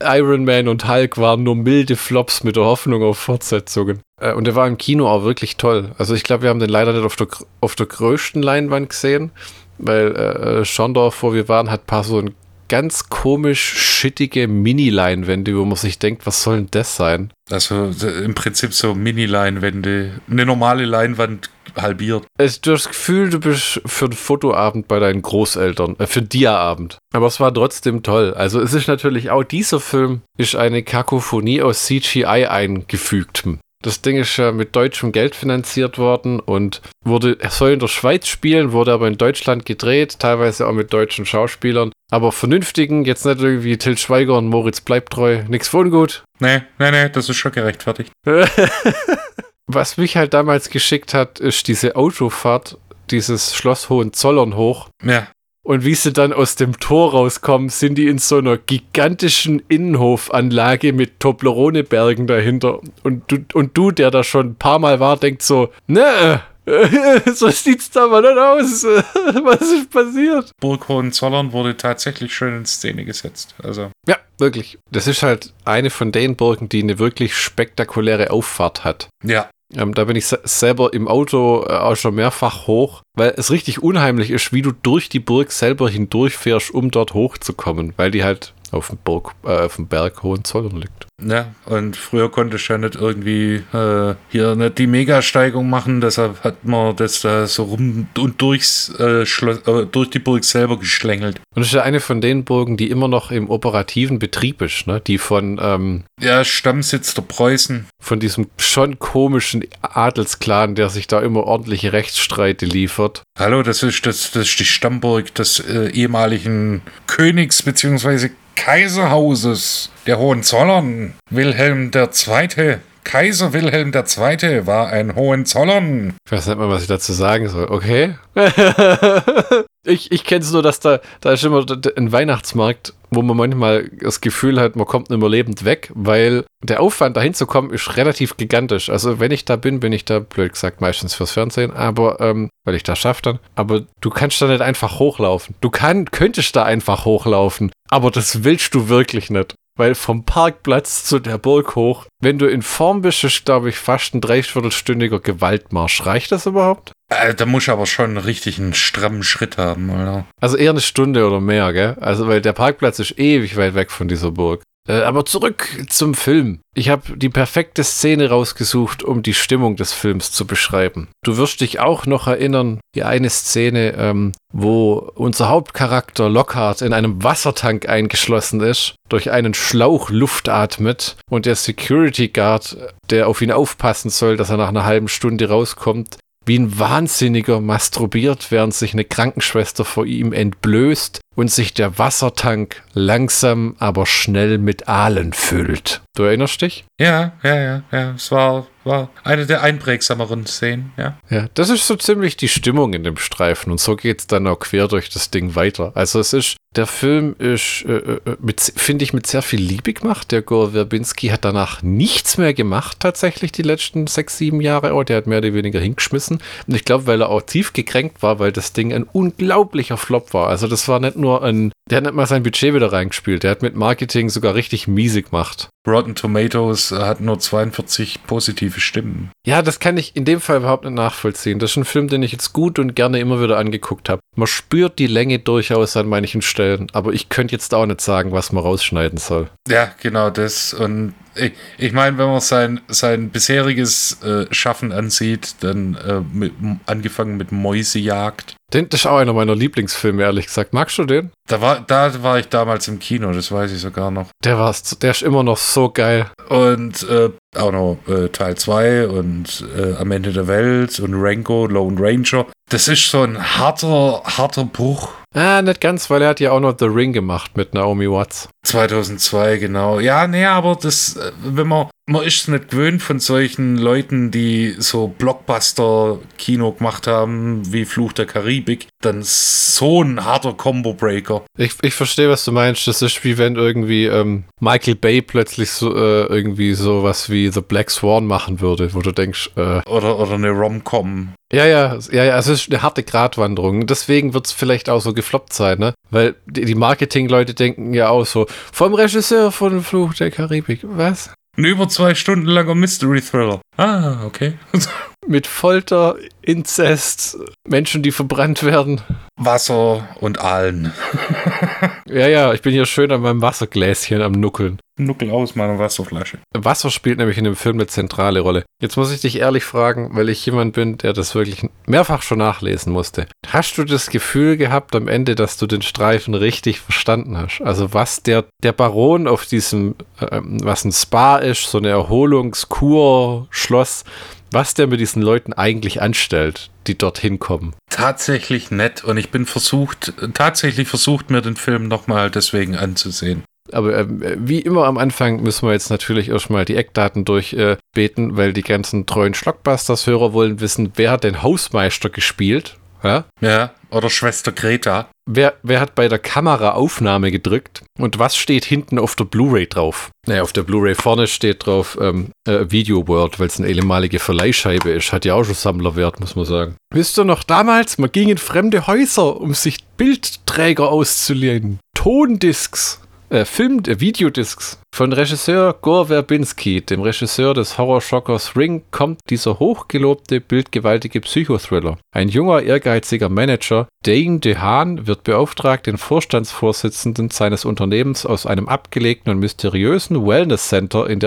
Iron 0.03 0.45
Man 0.45 0.69
und 0.69 0.89
Hulk 0.89 1.19
waren 1.19 1.43
nur 1.43 1.57
milde 1.57 1.97
Flops 1.97 2.45
mit 2.45 2.55
der 2.55 2.65
Hoffnung 2.65 3.03
auf 3.03 3.19
Fortsetzungen. 3.19 4.03
Äh, 4.21 4.35
und 4.35 4.47
der 4.47 4.55
war 4.55 4.69
im 4.69 4.79
Kino 4.79 5.09
auch 5.09 5.25
wirklich 5.25 5.57
toll. 5.57 5.91
Also 5.99 6.15
ich 6.15 6.23
glaube, 6.23 6.45
wir 6.45 6.51
haben 6.51 6.61
den 6.61 6.71
leider 6.71 6.93
nicht 6.93 7.05
auf 7.05 7.17
der, 7.17 7.27
auf 7.61 7.75
der 7.75 7.87
größten 7.87 8.41
Leinwand 8.41 8.91
gesehen, 8.91 9.33
weil 9.79 10.15
äh, 10.15 10.65
Schondorf, 10.65 11.25
wo 11.25 11.35
wir 11.35 11.49
waren, 11.49 11.73
hat 11.73 11.83
ein 11.83 11.87
paar 11.87 12.05
so 12.05 12.21
ein 12.21 12.37
ganz 12.71 13.09
komisch 13.09 13.61
schittige 13.61 14.47
Mini-Leinwände, 14.49 15.57
wo 15.59 15.65
man 15.65 15.77
sich 15.77 15.99
denkt, 15.99 16.25
was 16.25 16.43
soll 16.43 16.57
denn 16.59 16.69
das 16.71 16.97
sein? 16.97 17.33
Also 17.51 17.91
im 18.25 18.35
Prinzip 18.35 18.73
so 18.73 18.95
Mini-Leinwände. 18.95 20.21
Eine 20.31 20.47
normale 20.47 20.85
Leinwand 20.85 21.51
halbiert. 21.77 22.27
Es, 22.39 22.61
du 22.61 22.73
hast 22.73 22.87
das 22.87 22.93
Gefühl, 22.93 23.29
du 23.29 23.41
bist 23.41 23.81
für 23.85 24.07
einen 24.07 24.15
Fotoabend 24.15 24.87
bei 24.87 25.01
deinen 25.01 25.21
Großeltern, 25.21 25.97
äh, 25.99 26.07
für 26.07 26.21
einen 26.21 26.29
Dia-Abend. 26.29 26.99
Aber 27.13 27.27
es 27.27 27.41
war 27.41 27.53
trotzdem 27.53 28.03
toll. 28.03 28.35
Also 28.35 28.61
es 28.61 28.73
ist 28.73 28.87
natürlich 28.87 29.31
auch, 29.31 29.43
dieser 29.43 29.81
Film 29.81 30.23
ist 30.39 30.55
eine 30.55 30.85
Kakophonie 30.85 31.63
aus 31.63 31.87
CGI 31.87 32.47
eingefügtem. 32.47 33.59
Das 33.83 34.03
Ding 34.03 34.17
ist 34.19 34.37
ja 34.37 34.53
mit 34.53 34.77
deutschem 34.77 35.11
Geld 35.11 35.35
finanziert 35.35 35.97
worden 35.97 36.39
und 36.39 36.83
wurde, 37.03 37.39
er 37.41 37.51
soll 37.51 37.73
in 37.73 37.81
der 37.81 37.89
Schweiz 37.89 38.27
spielen, 38.27 38.73
wurde 38.73 38.93
aber 38.93 39.09
in 39.09 39.17
Deutschland 39.17 39.65
gedreht, 39.65 40.19
teilweise 40.19 40.69
auch 40.69 40.73
mit 40.73 40.93
deutschen 40.93 41.25
Schauspielern. 41.25 41.91
Aber 42.11 42.33
vernünftigen, 42.33 43.05
jetzt 43.05 43.25
nicht 43.25 43.41
irgendwie 43.41 43.79
Til 43.79 43.97
Schweiger 43.97 44.39
und 44.39 44.49
Moritz 44.49 44.81
bleibt 44.81 45.13
treu, 45.13 45.43
nix 45.49 45.69
von 45.69 45.91
gut. 45.91 46.25
Nee, 46.41 46.63
nee, 46.79 46.91
nee, 46.91 47.09
das 47.09 47.29
ist 47.29 47.37
schon 47.37 47.53
gerechtfertigt. 47.53 48.13
Was 49.67 49.97
mich 49.97 50.17
halt 50.17 50.35
damals 50.35 50.71
geschickt 50.71 51.15
hat, 51.15 51.39
ist 51.39 51.69
diese 51.69 51.95
Autofahrt, 51.95 52.79
dieses 53.11 53.55
Schloss 53.55 53.89
Hohenzollern 53.89 54.57
hoch. 54.57 54.89
Ja. 55.05 55.29
Und 55.63 55.85
wie 55.85 55.95
sie 55.95 56.13
dann 56.13 56.33
aus 56.33 56.57
dem 56.57 56.81
Tor 56.81 57.13
rauskommen, 57.13 57.69
sind 57.69 57.97
die 57.97 58.09
in 58.09 58.19
so 58.19 58.39
einer 58.39 58.57
gigantischen 58.57 59.63
Innenhofanlage 59.69 60.93
mit 60.93 61.21
Toblerone-Bergen 61.21 62.27
dahinter. 62.27 62.81
Und 63.05 63.31
du, 63.31 63.45
und 63.53 63.77
du, 63.77 63.91
der 63.91 64.11
da 64.11 64.25
schon 64.25 64.49
ein 64.49 64.55
paar 64.57 64.79
Mal 64.79 64.99
war, 65.01 65.19
denkt 65.19 65.43
so, 65.43 65.69
ne, 65.87 66.43
so 67.35 67.49
sieht's 67.51 67.91
da 67.91 68.07
mal 68.07 68.23
nicht 68.23 68.39
aus. 68.39 68.85
Was 69.45 69.63
ist 69.63 69.91
passiert? 69.91 70.53
Burg 70.61 70.89
Hohenzollern 70.89 71.53
wurde 71.53 71.77
tatsächlich 71.77 72.35
schön 72.35 72.57
in 72.57 72.67
Szene 72.67 73.05
gesetzt. 73.05 73.55
Also. 73.63 73.91
Ja, 74.07 74.17
wirklich. 74.39 74.79
Das 74.91 75.07
ist 75.07 75.23
halt 75.23 75.53
eine 75.65 75.91
von 75.91 76.13
den 76.13 76.37
Burgen, 76.37 76.69
die 76.69 76.83
eine 76.83 76.99
wirklich 76.99 77.37
spektakuläre 77.37 78.31
Auffahrt 78.31 78.85
hat. 78.85 79.09
Ja. 79.25 79.49
Ähm, 79.75 79.95
da 79.95 80.05
bin 80.05 80.17
ich 80.17 80.27
selber 80.27 80.93
im 80.93 81.07
Auto 81.07 81.65
äh, 81.65 81.73
auch 81.73 81.95
schon 81.95 82.17
mehrfach 82.17 82.67
hoch, 82.67 83.03
weil 83.15 83.35
es 83.37 83.51
richtig 83.51 83.83
unheimlich 83.83 84.31
ist, 84.31 84.53
wie 84.53 84.63
du 84.63 84.73
durch 84.73 85.09
die 85.09 85.21
Burg 85.21 85.53
selber 85.53 85.89
hindurchfährst, 85.89 86.71
um 86.71 86.91
dort 86.91 87.15
hochzukommen, 87.15 87.93
weil 87.97 88.11
die 88.11 88.25
halt 88.25 88.55
auf 88.73 88.89
dem, 88.89 88.99
Burg, 89.03 89.33
äh, 89.45 89.65
auf 89.65 89.77
dem 89.77 89.87
Berg 89.87 90.23
Hohenzollern 90.23 90.77
liegt. 90.77 91.07
Ja, 91.23 91.55
und 91.67 91.97
früher 91.97 92.31
konnte 92.31 92.57
ich 92.57 92.69
ja 92.69 92.79
nicht 92.79 92.95
irgendwie 92.95 93.63
äh, 93.73 94.15
hier 94.29 94.55
nicht 94.57 94.79
die 94.79 94.87
Megasteigung 94.87 95.69
machen, 95.69 96.01
deshalb 96.01 96.43
hat 96.45 96.65
man 96.65 96.97
das 96.97 97.21
da 97.21 97.47
so 97.47 97.65
rum 97.65 98.07
und 98.17 98.41
durchs, 98.41 98.95
äh, 98.99 99.23
äh, 99.23 99.87
durch 99.91 100.11
die 100.11 100.19
Burg 100.19 100.45
selber 100.45 100.79
geschlängelt. 100.79 101.41
Und 101.55 101.61
das 101.61 101.67
ist 101.67 101.75
ja 101.75 101.83
eine 101.83 102.01
von 102.01 102.21
den 102.21 102.45
Burgen, 102.45 102.77
die 102.77 102.91
immer 102.91 103.09
noch 103.09 103.31
im 103.31 103.51
operativen 103.51 104.19
Betrieb 104.19 104.63
ist, 104.63 104.87
ne? 104.87 105.01
Die 105.01 105.19
von 105.19 105.59
ähm, 105.61 106.05
Ja, 106.21 106.45
Stammsitz 106.45 107.15
der 107.15 107.23
Preußen. 107.23 107.87
Von 108.03 108.21
diesem 108.21 108.47
schon 108.57 108.99
komischen 108.99 109.65
Adelsklan, 109.83 110.75
der 110.75 110.89
sich 110.89 111.07
da 111.07 111.21
immer 111.21 111.45
ordentliche 111.45 111.93
Rechtsstreite 111.93 112.65
liefert. 112.65 113.10
Hallo, 113.39 113.63
das 113.63 113.83
ist, 113.83 114.05
das, 114.07 114.31
das 114.33 114.49
ist 114.49 114.59
die 114.59 114.65
Stammburg 114.65 115.35
des 115.35 115.61
äh, 115.61 115.91
ehemaligen 115.91 116.83
Königs 117.07 117.63
bzw. 117.63 118.31
Kaiserhauses 118.57 119.91
der 120.07 120.19
Hohenzollern. 120.19 121.15
Wilhelm 121.31 121.91
II. 121.95 122.77
Kaiser 123.05 123.53
Wilhelm 123.53 123.93
II. 123.95 124.67
war 124.67 124.89
ein 124.89 125.15
Hohenzollern. 125.15 126.15
Ich 126.27 126.33
weiß 126.33 126.47
nicht 126.47 126.59
mal, 126.59 126.69
was 126.69 126.83
ich 126.83 126.89
dazu 126.89 127.13
sagen 127.13 127.49
soll. 127.49 127.67
Okay. 127.71 128.15
ich 129.85 130.13
ich 130.13 130.25
kenne 130.25 130.45
es 130.45 130.53
nur, 130.53 130.63
dass 130.63 130.81
da, 130.81 131.01
da 131.21 131.33
ist 131.33 131.45
immer 131.45 131.65
ein 131.97 132.13
Weihnachtsmarkt, 132.13 132.95
wo 133.11 133.23
man 133.23 133.37
manchmal 133.37 133.91
das 134.01 134.21
Gefühl 134.21 134.61
hat, 134.61 134.77
man 134.77 134.87
kommt 134.87 135.11
nicht 135.11 135.19
mehr 135.19 135.29
lebend 135.29 135.65
weg, 135.65 135.91
weil 135.95 136.45
der 136.63 136.81
Aufwand, 136.81 137.17
dahin 137.17 137.35
zu 137.35 137.47
kommen, 137.47 137.71
ist 137.71 137.97
relativ 137.97 138.37
gigantisch. 138.37 138.91
Also 138.91 139.19
wenn 139.19 139.33
ich 139.33 139.45
da 139.45 139.57
bin, 139.57 139.81
bin 139.81 139.93
ich 139.93 140.05
da, 140.05 140.19
blöd 140.21 140.53
gesagt, 140.53 140.81
meistens 140.81 141.15
fürs 141.15 141.33
Fernsehen, 141.33 141.73
aber 141.73 142.21
ähm, 142.21 142.51
weil 142.65 142.75
ich 142.75 142.83
das 142.83 142.99
schaffe 142.99 143.23
dann. 143.23 143.39
Aber 143.55 143.83
du 144.01 144.11
kannst 144.11 144.41
da 144.41 144.47
nicht 144.47 144.61
einfach 144.61 144.99
hochlaufen. 144.99 145.55
Du 145.61 145.71
kann, 145.71 146.11
könntest 146.11 146.55
da 146.55 146.65
einfach 146.65 147.05
hochlaufen, 147.05 147.73
aber 147.89 148.11
das 148.11 148.45
willst 148.45 148.75
du 148.75 148.89
wirklich 148.89 149.31
nicht. 149.31 149.55
Weil 149.81 149.95
vom 149.95 150.25
Parkplatz 150.25 151.05
zu 151.05 151.21
der 151.21 151.39
Burg 151.39 151.75
hoch, 151.75 152.05
wenn 152.21 152.39
du 152.39 152.45
in 152.45 152.61
Form 152.61 153.01
bist, 153.01 153.25
ist, 153.25 153.47
glaube 153.47 153.71
ich, 153.71 153.77
fast 153.77 154.15
ein 154.15 154.21
dreiviertelstündiger 154.21 155.21
Gewaltmarsch. 155.21 156.05
Reicht 156.05 156.33
das 156.33 156.45
überhaupt? 156.45 156.93
Äh, 157.09 157.35
da 157.35 157.47
muss 157.47 157.63
ich 157.63 157.71
aber 157.71 157.87
schon 157.87 158.19
richtig 158.19 158.59
einen 158.59 158.75
strammen 158.75 159.23
Schritt 159.23 159.57
haben, 159.57 159.89
oder? 159.89 160.27
Also 160.39 160.59
eher 160.59 160.73
eine 160.73 160.83
Stunde 160.83 161.27
oder 161.27 161.41
mehr, 161.41 161.73
gell? 161.73 161.97
Also, 161.99 162.29
weil 162.29 162.43
der 162.43 162.53
Parkplatz 162.53 162.99
ist 162.99 163.19
ewig 163.19 163.57
weit 163.57 163.75
weg 163.75 163.91
von 163.91 164.07
dieser 164.07 164.31
Burg. 164.31 164.61
Äh, 164.89 165.03
aber 165.03 165.25
zurück 165.25 165.69
zum 165.89 166.15
Film. 166.15 166.61
Ich 166.75 166.89
habe 166.89 167.17
die 167.17 167.29
perfekte 167.29 167.85
Szene 167.85 168.31
rausgesucht, 168.31 169.03
um 169.03 169.23
die 169.23 169.35
Stimmung 169.35 169.77
des 169.77 169.93
Films 169.93 170.33
zu 170.33 170.47
beschreiben. 170.47 171.09
Du 171.23 171.37
wirst 171.37 171.61
dich 171.61 171.81
auch 171.81 172.07
noch 172.07 172.27
erinnern, 172.27 172.81
die 172.95 173.05
eine 173.05 173.31
Szene, 173.31 173.95
ähm, 173.97 174.33
wo 174.53 174.95
unser 175.15 175.49
Hauptcharakter 175.49 176.29
Lockhart 176.29 176.83
in 176.83 176.93
einem 176.93 177.23
Wassertank 177.23 177.89
eingeschlossen 177.89 178.61
ist, 178.61 178.95
durch 179.09 179.31
einen 179.31 179.55
Schlauch 179.55 180.11
Luft 180.11 180.49
atmet 180.49 181.17
und 181.31 181.47
der 181.47 181.57
Security 181.57 182.29
Guard, 182.29 182.77
der 183.11 183.29
auf 183.29 183.43
ihn 183.43 183.53
aufpassen 183.53 184.11
soll, 184.11 184.37
dass 184.37 184.51
er 184.51 184.57
nach 184.57 184.69
einer 184.69 184.85
halben 184.85 185.09
Stunde 185.09 185.49
rauskommt, 185.49 186.17
wie 186.47 186.59
ein 186.59 186.79
Wahnsinniger 186.79 187.61
masturbiert, 187.61 188.51
während 188.51 188.75
sich 188.75 188.93
eine 188.93 189.05
Krankenschwester 189.05 189.85
vor 189.85 190.07
ihm 190.07 190.33
entblößt 190.33 191.21
und 191.37 191.51
sich 191.51 191.75
der 191.75 191.99
Wassertank 191.99 192.83
langsam, 192.93 193.77
aber 193.79 194.07
schnell 194.07 194.59
mit 194.59 194.89
Aalen 194.89 195.33
füllt. 195.33 196.03
Du 196.17 196.25
erinnerst 196.25 196.61
dich? 196.61 196.85
Ja, 196.99 197.33
ja, 197.43 197.57
ja, 197.57 197.83
ja. 197.93 198.11
Es 198.15 198.31
war, 198.33 198.67
war 198.85 199.11
eine 199.23 199.47
der 199.47 199.63
einprägsameren 199.63 200.45
Szenen, 200.45 200.93
ja. 200.97 201.19
Ja, 201.31 201.47
das 201.55 201.71
ist 201.71 201.87
so 201.87 201.97
ziemlich 201.97 202.37
die 202.37 202.49
Stimmung 202.49 202.93
in 202.93 203.05
dem 203.05 203.17
Streifen 203.17 203.71
und 203.71 203.81
so 203.81 203.97
geht 203.97 204.21
es 204.21 204.27
dann 204.27 204.47
auch 204.47 204.59
quer 204.59 204.89
durch 204.89 205.09
das 205.09 205.31
Ding 205.31 205.55
weiter. 205.55 205.93
Also 205.95 206.19
es 206.19 206.33
ist, 206.33 206.57
der 206.77 206.87
Film 206.87 207.35
ist, 207.39 207.85
äh, 207.89 208.19
äh 208.25 208.55
finde 208.77 209.05
ich, 209.05 209.13
mit 209.13 209.27
sehr 209.27 209.43
viel 209.43 209.61
Liebe 209.61 209.93
gemacht. 209.93 210.31
Der 210.31 210.43
Gore 210.43 210.73
Verbinski 210.73 211.29
hat 211.29 211.45
danach 211.45 211.83
nichts 211.83 212.39
mehr 212.39 212.55
gemacht, 212.55 212.99
tatsächlich 213.01 213.51
die 213.51 213.63
letzten 213.63 214.07
sechs, 214.07 214.37
sieben 214.37 214.61
Jahre. 214.61 214.95
Oh, 214.95 215.03
der 215.03 215.17
hat 215.17 215.27
mehr 215.27 215.39
oder 215.39 215.55
weniger 215.55 215.81
hingeschmissen. 215.81 216.39
Und 216.67 216.75
ich 216.75 216.85
glaube, 216.85 217.07
weil 217.07 217.23
er 217.23 217.29
auch 217.29 217.43
tief 217.43 217.73
gekränkt 217.73 218.23
war, 218.23 218.39
weil 218.39 218.53
das 218.53 218.73
Ding 218.73 218.93
ein 218.93 219.05
unglaublicher 219.05 219.97
Flop 219.97 220.35
war. 220.35 220.49
Also 220.49 220.67
das 220.67 220.87
war 220.87 221.01
nicht 221.01 221.17
nur 221.21 221.43
ein, 221.43 221.73
der 221.89 221.99
hat 221.99 222.05
nicht 222.05 222.15
mal 222.15 222.27
sein 222.27 222.43
Budget 222.43 222.75
wieder 222.75 222.93
reingespielt. 222.93 223.43
Der 223.43 223.51
hat 223.51 223.63
mit 223.63 223.75
Marketing 223.75 224.29
sogar 224.29 224.55
richtig 224.55 224.89
miese 224.89 225.23
gemacht. 225.23 225.69
Rotten 225.87 226.15
Tomatoes 226.15 226.93
hat 226.93 227.21
nur 227.21 227.39
42 227.39 228.25
positive 228.27 228.81
Stimmen. 228.81 229.31
Ja, 229.47 229.63
das 229.63 229.81
kann 229.81 229.97
ich 229.97 230.15
in 230.15 230.25
dem 230.27 230.41
Fall 230.41 230.59
überhaupt 230.59 230.85
nicht 230.85 230.95
nachvollziehen. 230.95 231.59
Das 231.59 231.71
ist 231.71 231.77
ein 231.79 231.85
Film, 231.85 232.09
den 232.09 232.23
ich 232.23 232.33
jetzt 232.33 232.53
gut 232.53 232.79
und 232.79 232.95
gerne 232.95 233.19
immer 233.19 233.43
wieder 233.43 233.57
angeguckt 233.57 234.09
habe. 234.09 234.21
Man 234.37 234.47
spürt 234.47 234.99
die 234.99 235.07
Länge 235.07 235.39
durchaus 235.39 235.97
an 235.97 236.07
manchen 236.07 236.43
Stellen, 236.43 236.89
aber 236.93 237.13
ich 237.13 237.31
könnte 237.31 237.53
jetzt 237.53 237.73
auch 237.75 237.87
nicht 237.87 238.01
sagen, 238.03 238.33
was 238.33 238.53
man 238.53 238.63
rausschneiden 238.63 239.19
soll. 239.19 239.49
Ja, 239.69 239.91
genau 240.01 240.29
das. 240.29 240.75
Und 240.75 241.15
ich, 241.35 241.53
ich 241.79 241.93
meine, 241.93 242.19
wenn 242.19 242.27
man 242.27 242.41
sein, 242.41 242.81
sein 242.89 243.31
bisheriges 243.31 244.23
äh, 244.23 244.47
Schaffen 244.51 244.93
ansieht, 244.93 245.57
dann 245.61 245.95
äh, 245.95 246.21
mit, 246.33 246.53
angefangen 246.87 247.37
mit 247.37 247.53
Mäusejagd. 247.53 248.57
Den, 248.73 248.89
das 248.89 249.01
ist 249.01 249.07
auch 249.07 249.17
einer 249.17 249.33
meiner 249.33 249.57
Lieblingsfilme, 249.57 250.23
ehrlich 250.23 250.47
gesagt. 250.47 250.73
Magst 250.73 250.99
du 250.99 251.05
den? 251.05 251.31
Da 251.51 251.61
war, 251.61 251.81
da 251.81 252.23
war 252.23 252.39
ich 252.39 252.49
damals 252.49 252.87
im 252.87 253.01
Kino, 253.01 253.33
das 253.33 253.51
weiß 253.51 253.73
ich 253.73 253.81
sogar 253.81 254.13
noch. 254.13 254.29
Der, 254.45 254.57
war's, 254.57 254.85
der 254.99 255.11
ist 255.11 255.23
immer 255.23 255.43
noch 255.43 255.57
so 255.57 255.91
geil. 255.91 256.31
Und 256.49 257.03
äh, 257.03 257.31
auch 257.57 257.73
noch 257.73 257.99
äh, 258.07 258.29
Teil 258.29 258.57
2 258.57 259.09
und 259.09 259.65
äh, 259.77 259.97
Am 259.97 260.13
Ende 260.13 260.33
der 260.33 260.47
Welt 260.47 261.01
und 261.01 261.13
Rango, 261.15 261.67
Lone 261.67 261.97
Ranger. 261.99 262.47
Das 262.69 262.87
ist 262.87 263.11
so 263.11 263.23
ein 263.23 263.37
harter, 263.59 264.23
harter 264.25 264.65
Bruch 264.65 265.09
Ah, 265.33 265.63
nicht 265.63 265.81
ganz, 265.81 266.11
weil 266.11 266.23
er 266.23 266.31
hat 266.31 266.41
ja 266.41 266.51
auch 266.51 266.59
noch 266.59 266.75
The 266.77 266.87
Ring 266.87 267.13
gemacht 267.13 267.57
mit 267.57 267.73
Naomi 267.73 268.11
Watts. 268.11 268.49
2002, 268.65 269.59
genau. 269.59 270.01
Ja, 270.01 270.27
nee, 270.27 270.45
aber 270.45 270.75
das, 270.75 271.15
äh, 271.17 271.31
wenn 271.45 271.69
man, 271.69 271.87
man 272.11 272.25
ist 272.25 272.49
nicht 272.49 272.71
gewöhnt 272.71 273.03
von 273.03 273.21
solchen 273.21 273.77
Leuten, 273.77 274.31
die 274.31 274.75
so 274.79 275.07
Blockbuster-Kino 275.07 276.73
gemacht 276.73 277.07
haben, 277.07 277.63
wie 277.73 277.85
Fluch 277.85 278.13
der 278.13 278.27
Karibik, 278.27 278.89
dann 279.01 279.21
so 279.23 280.03
ein 280.03 280.25
harter 280.25 280.53
Combo-Breaker. 280.53 281.43
Ich, 281.57 281.75
ich 281.83 281.95
verstehe, 281.95 282.29
was 282.29 282.45
du 282.45 282.53
meinst. 282.53 282.87
Das 282.89 283.01
ist 283.03 283.23
wie 283.25 283.39
wenn 283.39 283.55
irgendwie 283.55 284.07
ähm, 284.07 284.45
Michael 284.61 284.97
Bay 284.97 285.23
plötzlich 285.23 285.71
so 285.71 285.95
äh, 285.95 286.27
irgendwie 286.27 286.75
sowas 286.75 287.31
wie 287.31 287.49
The 287.49 287.61
Black 287.61 287.91
Swan 287.91 288.27
machen 288.27 288.61
würde, 288.61 288.93
wo 288.93 289.01
du 289.01 289.13
denkst, 289.13 289.51
äh, 289.57 289.81
oder, 289.89 290.19
oder 290.19 290.33
eine 290.33 290.51
Rom-Com. 290.51 291.35
Ja, 291.53 291.67
ja, 291.67 291.99
ja, 292.13 292.25
ja, 292.25 292.39
es 292.39 292.49
ist 292.49 292.71
eine 292.71 292.83
harte 292.83 293.03
Gratwanderung. 293.03 293.87
Deswegen 293.87 294.35
wird 294.35 294.47
es 294.47 294.53
vielleicht 294.53 294.89
auch 294.89 295.01
so 295.01 295.13
gefloppt 295.13 295.53
sein, 295.53 295.79
ne? 295.79 295.95
Weil 296.11 296.35
die 296.47 296.75
Marketing-Leute 296.75 297.55
denken 297.55 297.95
ja 297.95 298.09
auch 298.09 298.27
so, 298.27 298.47
vom 298.73 298.95
Regisseur 298.95 299.51
von 299.53 299.83
Fluch 299.83 300.15
der 300.15 300.31
Karibik. 300.31 300.81
Was? 300.83 301.31
Ein 301.61 301.67
über 301.67 301.91
zwei 301.91 302.15
Stunden 302.15 302.47
langer 302.47 302.75
Mystery-Thriller. 302.75 303.61
Ah, 303.77 304.25
okay. 304.25 304.55
Mit 305.27 305.47
Folter, 305.47 306.17
Inzest, 306.41 307.37
Menschen, 307.69 308.03
die 308.03 308.13
verbrannt 308.13 308.63
werden. 308.63 309.03
Wasser 309.37 310.09
und 310.21 310.41
Aalen. 310.41 310.95
ja, 312.13 312.29
ja, 312.29 312.53
ich 312.53 312.63
bin 312.63 312.73
hier 312.73 312.87
schön 312.87 313.11
an 313.13 313.23
meinem 313.23 313.43
Wassergläschen 313.43 314.23
am 314.23 314.33
Nuckeln. 314.33 314.79
Nuckel 314.99 315.31
aus 315.31 315.55
meiner 315.55 315.79
Wasserflasche. 315.79 316.39
Wasser 316.53 316.91
spielt 316.91 317.19
nämlich 317.19 317.39
in 317.39 317.45
dem 317.45 317.57
Film 317.57 317.77
eine 317.77 317.87
zentrale 317.87 318.41
Rolle. 318.41 318.65
Jetzt 318.83 318.97
muss 318.97 319.13
ich 319.13 319.21
dich 319.21 319.39
ehrlich 319.39 319.65
fragen, 319.65 320.11
weil 320.13 320.29
ich 320.29 320.45
jemand 320.45 320.75
bin, 320.75 320.99
der 320.99 321.13
das 321.13 321.35
wirklich 321.35 321.67
mehrfach 321.87 322.23
schon 322.23 322.39
nachlesen 322.39 322.93
musste. 322.93 323.27
Hast 323.49 323.79
du 323.79 323.85
das 323.85 324.11
Gefühl 324.11 324.57
gehabt 324.57 324.95
am 324.95 325.09
Ende, 325.09 325.35
dass 325.35 325.57
du 325.57 325.67
den 325.67 325.83
Streifen 325.83 326.35
richtig 326.35 326.81
verstanden 326.81 327.39
hast? 327.39 327.61
Also 327.63 327.95
was 327.95 328.23
der, 328.23 328.45
der 328.63 328.73
Baron 328.73 329.27
auf 329.27 329.47
diesem, 329.47 329.95
äh, 330.21 330.41
was 330.43 330.85
ein 330.85 330.93
Spa 330.93 331.39
ist, 331.39 331.71
so 331.71 331.79
eine 331.79 331.89
Erholungskur, 331.89 333.47
Schloss, 333.51 334.05
was 334.51 334.75
der 334.75 334.87
mit 334.87 335.01
diesen 335.01 335.23
Leuten 335.23 335.53
eigentlich 335.53 336.03
anstellt, 336.03 336.71
die 336.87 336.97
dorthin 336.97 337.39
kommen. 337.39 337.75
Tatsächlich 337.89 338.71
nett 338.71 339.05
und 339.05 339.17
ich 339.17 339.31
bin 339.31 339.47
versucht, 339.47 340.13
tatsächlich 340.35 340.89
versucht, 340.89 341.31
mir 341.31 341.43
den 341.43 341.57
Film 341.57 341.89
nochmal 341.89 342.31
deswegen 342.31 342.77
anzusehen. 342.77 343.45
Aber 343.73 343.97
äh, 343.97 344.07
wie 344.39 344.61
immer 344.61 344.87
am 344.87 344.99
Anfang 344.99 345.43
müssen 345.43 345.69
wir 345.69 345.73
jetzt 345.73 345.91
natürlich 345.91 346.29
erstmal 346.29 346.65
die 346.65 346.77
Eckdaten 346.77 347.25
durchbeten, 347.25 348.31
äh, 348.31 348.37
weil 348.37 348.53
die 348.53 348.63
ganzen 348.63 349.07
treuen 349.07 349.35
Schlockbusters-Hörer 349.35 350.33
wollen 350.33 350.61
wissen, 350.61 350.93
wer 350.97 351.13
hat 351.13 351.25
den 351.25 351.43
Hausmeister 351.43 352.11
gespielt? 352.11 352.77
Ja? 353.03 353.25
ja, 353.41 353.73
oder 353.91 354.11
Schwester 354.11 354.53
Greta. 354.53 355.09
Wer, 355.27 355.55
wer 355.63 355.81
hat 355.81 355.95
bei 355.95 356.09
der 356.09 356.19
Kamera 356.19 356.73
Aufnahme 356.73 357.31
gedrückt 357.31 357.83
und 357.99 358.19
was 358.19 358.37
steht 358.37 358.65
hinten 358.65 358.99
auf 358.99 359.15
der 359.15 359.25
Blu-ray 359.25 359.69
drauf? 359.69 360.11
Naja, 360.27 360.43
auf 360.43 360.53
der 360.53 360.63
Blu-ray 360.63 360.95
vorne 360.95 361.27
steht 361.27 361.67
drauf 361.67 361.97
ähm, 362.01 362.31
äh, 362.49 362.67
Video 362.69 363.07
World, 363.07 363.39
weil 363.39 363.47
es 363.47 363.59
eine 363.59 363.69
ehemalige 363.69 364.19
Verleihscheibe 364.19 364.91
ist. 364.91 365.13
Hat 365.13 365.25
ja 365.25 365.35
auch 365.35 365.45
schon 365.45 365.55
Sammlerwert, 365.55 366.19
muss 366.21 366.35
man 366.35 366.45
sagen. 366.45 366.77
Wisst 366.93 367.19
ihr 367.19 367.25
noch 367.25 367.45
damals, 367.45 367.99
man 367.99 368.11
ging 368.11 368.29
in 368.29 368.39
fremde 368.39 368.87
Häuser, 368.87 369.41
um 369.41 369.55
sich 369.55 369.85
Bildträger 369.97 370.89
auszulehnen. 370.89 371.79
Tondiscs 371.95 373.01
äh, 373.31 373.45
Film, 373.45 373.83
äh, 373.87 374.01
Videodiscs 374.01 374.81
von 374.93 375.13
Regisseur 375.13 375.75
Gore 375.81 376.07
Verbinski, 376.07 376.81
dem 376.83 377.01
Regisseur 377.01 377.55
des 377.55 377.79
Horrorschockers 377.79 378.57
Ring, 378.57 378.83
kommt 378.91 379.21
dieser 379.31 379.59
hochgelobte, 379.59 380.41
bildgewaltige 380.41 381.21
Psychothriller. 381.21 381.97
Ein 382.13 382.29
junger, 382.29 382.63
ehrgeiziger 382.63 383.29
Manager, 383.29 383.89
Dane 384.03 384.41
DeHaan, 384.41 385.07
wird 385.07 385.25
beauftragt, 385.25 385.87
den 385.87 385.97
Vorstandsvorsitzenden 385.97 387.31
seines 387.31 387.65
Unternehmens 387.65 388.27
aus 388.27 388.47
einem 388.47 388.69
abgelegenen 388.69 389.37
und 389.37 389.41
mysteriösen 389.41 390.27
Wellness 390.27 390.69
Center 390.69 391.09
in, 391.09 391.21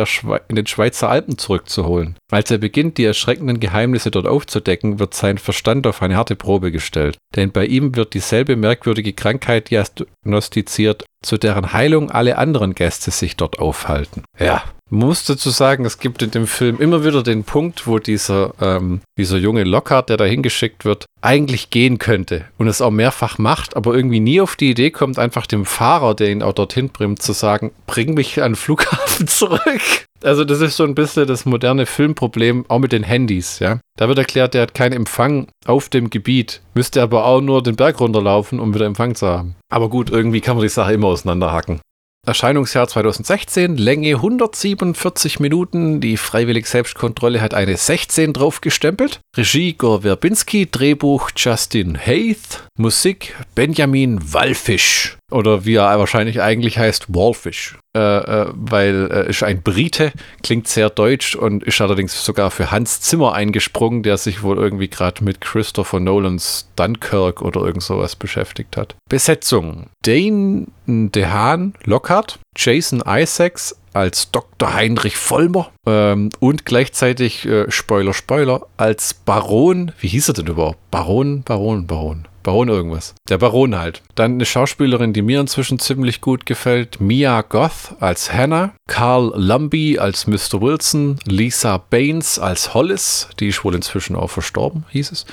in 0.50 0.56
den 0.56 0.68
Schweizer 0.68 1.10
Alpen 1.10 1.38
zurückzuholen. 1.38 2.16
Als 2.32 2.52
er 2.52 2.58
beginnt, 2.58 2.98
die 2.98 3.06
erschreckenden 3.06 3.60
Geheimnisse 3.60 4.12
dort 4.12 4.28
aufzudecken, 4.28 5.00
wird 5.00 5.14
sein 5.14 5.38
Verstand 5.38 5.88
auf 5.88 6.02
eine 6.02 6.18
harte 6.18 6.36
Probe 6.36 6.72
gestellt. 6.72 7.18
Denn 7.36 7.52
bei 7.52 7.66
ihm 7.66 7.96
wird 7.96 8.14
dieselbe 8.14 8.56
merkwürdige 8.56 9.14
Krankheit 9.14 9.70
diagnostiziert, 9.70 11.06
zu 11.24 11.38
deren 11.38 11.74
Heilung 11.74 12.12
alle 12.12 12.38
anderen 12.38 12.76
Gäste 12.76 13.12
sich 13.12 13.38
dort 13.38 13.53
aufhalten. 13.60 14.24
Ja, 14.40 14.64
muss 14.94 15.26
dazu 15.26 15.50
sagen, 15.50 15.86
es 15.86 15.98
gibt 15.98 16.22
in 16.22 16.32
dem 16.32 16.46
Film 16.46 16.80
immer 16.80 17.04
wieder 17.04 17.24
den 17.24 17.44
Punkt, 17.44 17.88
wo 17.88 17.98
dieser, 17.98 18.54
ähm, 18.62 19.02
dieser 19.18 19.38
junge 19.38 19.64
Lockhart, 19.64 20.10
der 20.10 20.18
da 20.18 20.26
hingeschickt 20.26 20.86
wird, 20.86 21.06
eigentlich 21.22 21.72
gehen 21.72 21.98
könnte 21.98 22.46
und 22.58 22.68
es 22.68 22.82
auch 22.82 22.92
mehrfach 22.92 23.40
macht, 23.40 23.76
aber 23.76 23.96
irgendwie 23.96 24.20
nie 24.20 24.40
auf 24.40 24.56
die 24.56 24.70
Idee 24.70 24.92
kommt, 24.92 25.18
einfach 25.18 25.48
dem 25.48 25.66
Fahrer, 25.66 26.14
der 26.14 26.30
ihn 26.30 26.44
auch 26.44 26.54
dorthin 26.54 26.90
bringt, 26.90 27.22
zu 27.24 27.34
sagen, 27.34 27.72
bring 27.88 28.14
mich 28.14 28.42
an 28.42 28.52
den 28.52 28.56
Flughafen 28.56 29.28
zurück. 29.28 30.06
Also 30.24 30.46
das 30.46 30.62
ist 30.62 30.78
so 30.78 30.84
ein 30.84 30.96
bisschen 30.96 31.28
das 31.28 31.46
moderne 31.46 31.86
Filmproblem, 31.86 32.66
auch 32.70 32.80
mit 32.80 32.92
den 32.92 33.04
Handys, 33.04 33.60
ja. 33.60 33.80
Da 33.98 34.08
wird 34.08 34.20
erklärt, 34.20 34.54
der 34.54 34.62
hat 34.62 34.74
keinen 34.74 34.94
Empfang 34.94 35.48
auf 35.66 35.90
dem 35.90 36.10
Gebiet, 36.12 36.62
müsste 36.76 37.02
aber 37.02 37.26
auch 37.26 37.42
nur 37.42 37.64
den 37.64 37.76
Berg 37.76 38.00
runterlaufen, 38.00 38.60
um 38.60 38.74
wieder 38.74 38.86
Empfang 38.86 39.16
zu 39.16 39.28
haben. 39.28 39.56
Aber 39.70 39.90
gut, 39.90 40.12
irgendwie 40.12 40.40
kann 40.40 40.56
man 40.56 40.64
die 40.64 40.70
Sache 40.70 40.94
immer 40.94 41.08
auseinanderhacken. 41.08 41.82
Erscheinungsjahr 42.26 42.88
2016, 42.88 43.76
Länge 43.76 44.16
147 44.16 45.42
Minuten. 45.42 46.00
Die 46.00 46.16
Freiwillig 46.16 46.68
Selbstkontrolle 46.68 47.42
hat 47.42 47.54
eine 47.54 47.76
16 47.76 48.32
draufgestempelt. 48.32 49.20
Regie 49.36 49.74
Gore 49.74 50.04
Verbinski, 50.04 50.70
Drehbuch 50.72 51.32
Justin 51.36 51.98
Haith, 51.98 52.64
Musik 52.78 53.36
Benjamin 53.56 54.20
Wallfisch. 54.34 55.18
Oder 55.34 55.66
wie 55.66 55.76
er 55.76 56.00
wahrscheinlich 56.00 56.42
eigentlich 56.42 56.78
heißt, 56.78 57.14
Wallfish. 57.14 57.78
Äh, 57.96 58.00
äh, 58.00 58.48
weil 58.54 59.10
äh, 59.12 59.30
ist 59.30 59.44
ein 59.44 59.62
Brite, 59.62 60.14
klingt 60.42 60.68
sehr 60.68 60.90
deutsch 60.90 61.36
und 61.36 61.64
ist 61.64 61.80
allerdings 61.80 62.26
sogar 62.26 62.50
für 62.50 62.72
Hans 62.72 63.02
Zimmer 63.02 63.34
eingesprungen, 63.34 64.02
der 64.02 64.18
sich 64.18 64.42
wohl 64.42 64.58
irgendwie 64.58 64.88
gerade 64.88 65.24
mit 65.24 65.42
Christopher 65.42 66.00
Nolans 66.00 66.68
Dunkirk 66.76 67.44
oder 67.44 67.62
irgend 67.62 67.84
sowas 67.84 68.16
beschäftigt 68.16 68.78
hat. 68.78 68.96
Besetzung: 69.10 69.88
Dane 70.04 70.66
DeHaan 70.88 71.76
Lockhart, 71.84 72.40
Jason 72.58 73.04
Isaacs 73.06 73.76
als 73.94 74.32
Dr. 74.32 74.74
Heinrich 74.74 75.18
Vollmer 75.18 75.70
ähm, 75.86 76.30
und 76.40 76.66
gleichzeitig, 76.66 77.46
äh, 77.46 77.70
Spoiler, 77.70 78.14
Spoiler, 78.14 78.66
als 78.78 79.14
Baron, 79.14 79.92
wie 80.00 80.08
hieß 80.08 80.30
er 80.30 80.34
denn 80.34 80.48
überhaupt? 80.48 80.80
Baron, 80.90 81.44
Baron, 81.44 81.86
Baron. 81.86 82.28
Baron 82.44 82.70
irgendwas. 82.70 83.16
Der 83.30 83.38
Baron 83.38 83.78
halt. 83.78 84.02
Dann 84.16 84.34
eine 84.34 84.46
Schauspielerin, 84.46 85.14
die 85.14 85.22
mir 85.22 85.40
inzwischen 85.40 85.80
ziemlich 85.80 86.22
gut 86.22 86.46
gefällt. 86.46 87.00
Mia 87.00 87.42
Goth 87.42 87.96
als 88.00 88.32
Hannah. 88.32 88.76
Carl 88.88 89.34
Lumby 89.36 89.98
als 89.98 90.28
Mr. 90.28 90.62
Wilson. 90.62 91.18
Lisa 91.26 91.78
Baines 91.78 92.38
als 92.38 92.74
Hollis. 92.74 93.30
Die 93.40 93.48
ist 93.48 93.64
wohl 93.64 93.76
inzwischen 93.76 94.16
auch 94.16 94.30
verstorben, 94.30 94.86
hieß 94.90 95.12
es. 95.12 95.26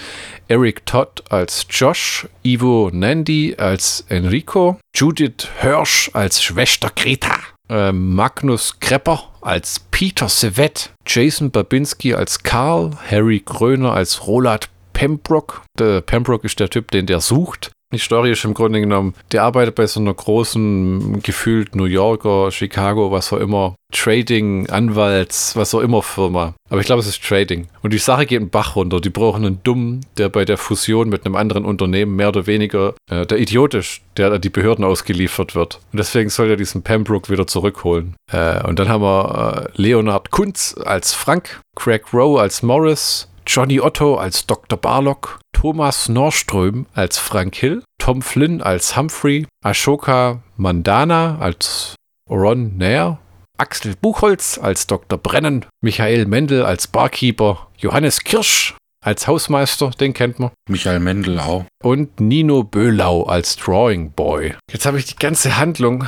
Eric 0.49 0.87
Todd 0.87 1.25
als 1.29 1.67
Josh. 1.69 2.29
Ivo 2.43 2.91
Nandi 2.93 3.57
als 3.59 4.05
Enrico. 4.09 4.79
Judith 4.95 5.49
Hirsch 5.61 6.11
als 6.15 6.43
Schwester 6.43 6.91
Greta. 6.95 7.37
Äh, 7.69 7.93
Magnus 7.93 8.81
Krepper 8.81 9.25
als 9.41 9.81
Peter 9.91 10.29
Sevett. 10.29 10.91
Jason 11.07 11.51
Babinski 11.51 12.15
als 12.15 12.43
Karl. 12.43 12.91
Harry 13.09 13.43
Gröner 13.45 13.93
als 13.93 14.27
Roland 14.27 14.69
Pembroke. 15.01 15.63
Der 15.79 16.03
Pembroke 16.03 16.45
ist 16.45 16.61
der 16.61 16.69
Typ, 16.69 16.91
den 16.91 17.07
der 17.07 17.21
sucht. 17.21 17.71
Die 17.91 17.99
Story 17.99 18.33
ist 18.33 18.45
im 18.45 18.53
Grunde 18.53 18.81
genommen, 18.81 19.15
der 19.33 19.45
arbeitet 19.45 19.75
bei 19.75 19.87
so 19.87 19.99
einer 19.99 20.13
großen, 20.13 21.23
gefühlt 21.23 21.75
New 21.75 21.87
Yorker, 21.87 22.51
Chicago, 22.51 23.11
was 23.11 23.33
auch 23.33 23.39
immer, 23.39 23.75
Trading, 23.93 24.69
Anwalts, 24.69 25.57
was 25.57 25.75
auch 25.75 25.81
immer 25.81 26.03
Firma. 26.03 26.55
Aber 26.69 26.81
ich 26.81 26.87
glaube, 26.87 27.01
es 27.01 27.09
ist 27.09 27.25
Trading. 27.25 27.67
Und 27.83 27.95
die 27.95 27.99
Sache 27.99 28.27
geht 28.27 28.41
einen 28.41 28.51
Bach 28.51 28.77
runter. 28.77 29.01
Die 29.01 29.09
brauchen 29.09 29.45
einen 29.45 29.63
Dummen, 29.63 30.05
der 30.19 30.29
bei 30.29 30.45
der 30.45 30.59
Fusion 30.59 31.09
mit 31.09 31.25
einem 31.25 31.35
anderen 31.35 31.65
Unternehmen 31.65 32.15
mehr 32.15 32.29
oder 32.29 32.47
weniger 32.47 32.95
äh, 33.11 33.25
der 33.25 33.39
Idiot 33.39 33.73
ist, 33.73 34.03
der 34.19 34.31
an 34.31 34.41
die 34.43 34.51
Behörden 34.51 34.85
ausgeliefert 34.85 35.55
wird. 35.55 35.81
Und 35.93 35.99
deswegen 35.99 36.29
soll 36.29 36.51
er 36.51 36.57
diesen 36.57 36.83
Pembroke 36.83 37.33
wieder 37.33 37.47
zurückholen. 37.47 38.17
Äh, 38.31 38.63
und 38.67 38.79
dann 38.79 38.91
haben 38.91 39.03
wir 39.03 39.71
äh, 39.75 39.81
Leonard 39.81 40.31
Kunz 40.31 40.77
als 40.85 41.15
Frank, 41.15 41.61
Craig 41.75 42.13
Rowe 42.13 42.41
als 42.41 42.63
Morris, 42.63 43.30
Johnny 43.53 43.81
Otto 43.81 44.15
als 44.15 44.47
Dr. 44.47 44.79
Barlock, 44.79 45.41
Thomas 45.53 46.09
Norström 46.09 46.87
als 46.95 47.19
Frank 47.19 47.57
Hill, 47.57 47.83
Tom 47.99 48.23
Flynn 48.23 48.63
als 48.63 48.97
Humphrey, 48.97 49.49
Ashoka 49.65 50.45
Mandana 50.57 51.37
als 51.41 51.97
Ron 52.31 52.77
Nair, 52.77 53.19
Axel 53.59 53.97
Buchholz 54.01 54.57
als 54.57 54.87
Dr. 54.87 55.19
Brennan, 55.19 55.67
Michael 55.81 56.27
Mendel 56.27 56.65
als 56.65 56.87
Barkeeper, 56.87 57.67
Johannes 57.77 58.21
Kirsch 58.21 58.77
als 59.05 59.27
Hausmeister, 59.27 59.91
den 59.99 60.13
kennt 60.13 60.39
man. 60.39 60.53
Michael 60.69 61.01
Mendel 61.01 61.41
auch. 61.41 61.65
Und 61.83 62.21
Nino 62.21 62.63
Böhlau 62.63 63.25
als 63.25 63.57
Drawing 63.57 64.13
Boy. 64.13 64.55
Jetzt 64.71 64.87
habe 64.87 65.01
ich 65.01 65.07
die 65.07 65.17
ganze 65.17 65.57
Handlung 65.57 66.05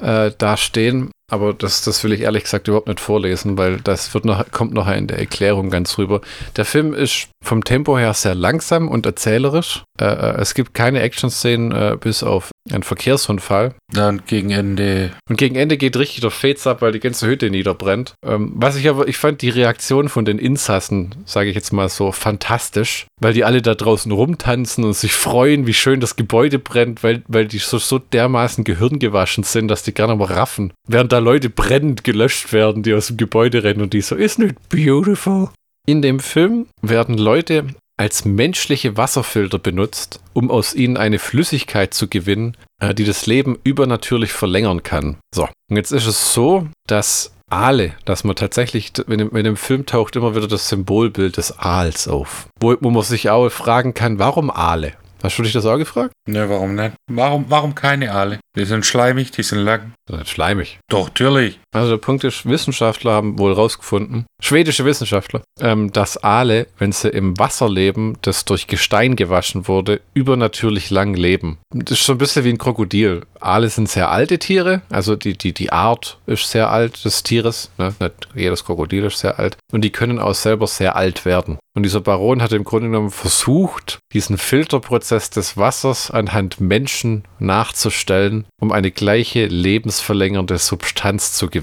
äh, 0.00 0.30
da 0.38 0.56
stehen. 0.56 1.10
Aber 1.30 1.52
das, 1.52 1.82
das 1.82 2.02
will 2.02 2.12
ich 2.12 2.22
ehrlich 2.22 2.44
gesagt 2.44 2.68
überhaupt 2.68 2.88
nicht 2.88 3.00
vorlesen, 3.00 3.58
weil 3.58 3.78
das 3.78 4.14
wird 4.14 4.24
noch, 4.24 4.50
kommt 4.50 4.72
noch 4.72 4.88
in 4.88 5.06
der 5.06 5.18
Erklärung 5.18 5.68
ganz 5.68 5.98
rüber. 5.98 6.22
Der 6.56 6.64
Film 6.64 6.94
ist 6.94 7.28
vom 7.44 7.64
Tempo 7.64 7.98
her 7.98 8.14
sehr 8.14 8.34
langsam 8.34 8.88
und 8.88 9.04
erzählerisch. 9.04 9.84
Äh, 10.00 10.06
äh 10.06 10.40
es 10.40 10.54
gibt 10.54 10.72
keine 10.74 11.00
Action-Szenen 11.00 11.72
äh, 11.72 11.96
bis 12.00 12.22
auf 12.22 12.50
einen 12.72 12.82
Verkehrsunfall. 12.82 13.74
Dann 13.92 14.22
gegen 14.26 14.50
Ende. 14.50 15.12
Und 15.28 15.36
gegen 15.36 15.56
Ende 15.56 15.76
geht 15.76 15.96
richtig 15.96 16.20
der 16.20 16.30
Fets 16.30 16.66
ab, 16.66 16.82
weil 16.82 16.92
die 16.92 17.00
ganze 17.00 17.26
Hütte 17.26 17.50
niederbrennt. 17.50 18.14
Ähm, 18.24 18.52
was 18.54 18.76
ich 18.76 18.88
aber, 18.88 19.08
ich 19.08 19.16
fand 19.16 19.42
die 19.42 19.48
Reaktion 19.50 20.08
von 20.08 20.24
den 20.24 20.38
Insassen, 20.38 21.14
sage 21.24 21.50
ich 21.50 21.54
jetzt 21.54 21.72
mal 21.72 21.88
so, 21.88 22.12
fantastisch, 22.12 23.06
weil 23.20 23.32
die 23.32 23.44
alle 23.44 23.62
da 23.62 23.74
draußen 23.74 24.12
rumtanzen 24.12 24.84
und 24.84 24.94
sich 24.94 25.12
freuen, 25.12 25.66
wie 25.66 25.74
schön 25.74 26.00
das 26.00 26.16
Gebäude 26.16 26.58
brennt, 26.58 27.02
weil, 27.02 27.22
weil 27.28 27.46
die 27.46 27.58
so, 27.58 27.78
so 27.78 27.98
dermaßen 27.98 28.64
gehirngewaschen 28.64 29.44
sind, 29.44 29.68
dass 29.68 29.82
die 29.82 29.94
gar 29.94 30.08
nicht 30.08 30.18
mehr 30.18 30.30
raffen. 30.30 30.72
Während 30.86 31.12
da 31.12 31.17
Leute 31.20 31.50
brennend 31.50 32.04
gelöscht 32.04 32.52
werden, 32.52 32.82
die 32.82 32.94
aus 32.94 33.08
dem 33.08 33.16
Gebäude 33.16 33.64
rennen 33.64 33.82
und 33.82 33.92
die 33.92 34.00
so, 34.00 34.16
isn't 34.16 34.44
it 34.44 34.68
beautiful? 34.68 35.50
In 35.86 36.02
dem 36.02 36.20
Film 36.20 36.66
werden 36.82 37.16
Leute 37.16 37.66
als 37.96 38.24
menschliche 38.24 38.96
Wasserfilter 38.96 39.58
benutzt, 39.58 40.20
um 40.32 40.50
aus 40.50 40.74
ihnen 40.74 40.96
eine 40.96 41.18
Flüssigkeit 41.18 41.92
zu 41.92 42.08
gewinnen, 42.08 42.56
äh, 42.80 42.94
die 42.94 43.04
das 43.04 43.26
Leben 43.26 43.58
übernatürlich 43.64 44.32
verlängern 44.32 44.82
kann. 44.82 45.16
So, 45.34 45.48
und 45.68 45.76
jetzt 45.76 45.90
ist 45.90 46.06
es 46.06 46.32
so, 46.32 46.68
dass 46.86 47.32
Aale, 47.50 47.94
dass 48.04 48.24
man 48.24 48.36
tatsächlich, 48.36 48.92
wenn 49.06 49.20
in 49.20 49.44
dem 49.44 49.56
Film 49.56 49.86
taucht 49.86 50.16
immer 50.16 50.36
wieder 50.36 50.46
das 50.46 50.68
Symbolbild 50.68 51.38
des 51.38 51.58
Aals 51.58 52.06
auf. 52.06 52.48
Wo, 52.60 52.76
wo 52.80 52.90
man 52.90 53.02
sich 53.02 53.30
auch 53.30 53.48
fragen 53.48 53.94
kann, 53.94 54.18
warum 54.18 54.50
Aale? 54.50 54.92
Hast 55.22 55.38
du 55.38 55.42
dich 55.42 55.52
das 55.52 55.66
auch 55.66 55.78
gefragt? 55.78 56.12
Ne, 56.26 56.48
warum 56.48 56.74
nicht? 56.74 56.94
Warum, 57.10 57.46
warum 57.48 57.74
keine 57.74 58.12
Aale? 58.12 58.38
Die 58.56 58.64
sind 58.64 58.86
schleimig, 58.86 59.30
die 59.32 59.42
sind 59.42 59.58
lang. 59.58 59.92
Schleimig. 60.24 60.78
Doch, 60.88 61.08
natürlich. 61.08 61.58
Also 61.74 61.90
der 61.90 61.98
Punkt 61.98 62.24
ist, 62.24 62.46
Wissenschaftler 62.46 63.12
haben 63.12 63.38
wohl 63.38 63.52
rausgefunden, 63.52 64.24
schwedische 64.40 64.84
Wissenschaftler, 64.86 65.42
ähm, 65.60 65.92
dass 65.92 66.22
Aale, 66.22 66.66
wenn 66.78 66.92
sie 66.92 67.08
im 67.08 67.38
Wasser 67.38 67.68
leben, 67.68 68.16
das 68.22 68.46
durch 68.46 68.66
Gestein 68.66 69.16
gewaschen 69.16 69.68
wurde, 69.68 70.00
übernatürlich 70.14 70.90
lang 70.90 71.14
leben. 71.14 71.58
Das 71.70 71.98
ist 71.98 72.06
so 72.06 72.12
ein 72.12 72.18
bisschen 72.18 72.44
wie 72.44 72.50
ein 72.50 72.58
Krokodil. 72.58 73.22
Aale 73.40 73.68
sind 73.68 73.88
sehr 73.88 74.10
alte 74.10 74.38
Tiere, 74.38 74.80
also 74.88 75.14
die, 75.14 75.36
die, 75.36 75.52
die 75.52 75.70
Art 75.70 76.18
ist 76.26 76.50
sehr 76.50 76.70
alt 76.70 77.04
des 77.04 77.22
Tieres, 77.22 77.70
ne? 77.76 77.94
nicht 78.00 78.28
jedes 78.34 78.64
Krokodil 78.64 79.04
ist 79.04 79.18
sehr 79.18 79.38
alt, 79.38 79.58
und 79.70 79.82
die 79.82 79.92
können 79.92 80.18
auch 80.18 80.34
selber 80.34 80.66
sehr 80.66 80.96
alt 80.96 81.24
werden. 81.24 81.58
Und 81.78 81.84
dieser 81.84 82.00
Baron 82.00 82.42
hat 82.42 82.52
im 82.52 82.64
Grunde 82.64 82.88
genommen 82.88 83.12
versucht, 83.12 84.00
diesen 84.12 84.36
Filterprozess 84.36 85.30
des 85.30 85.56
Wassers 85.56 86.10
anhand 86.10 86.60
Menschen 86.60 87.22
nachzustellen, 87.38 88.46
um 88.60 88.72
eine 88.72 88.90
gleiche 88.90 89.46
lebensverlängernde 89.46 90.58
Substanz 90.58 91.34
zu 91.34 91.48
gewinnen. 91.48 91.57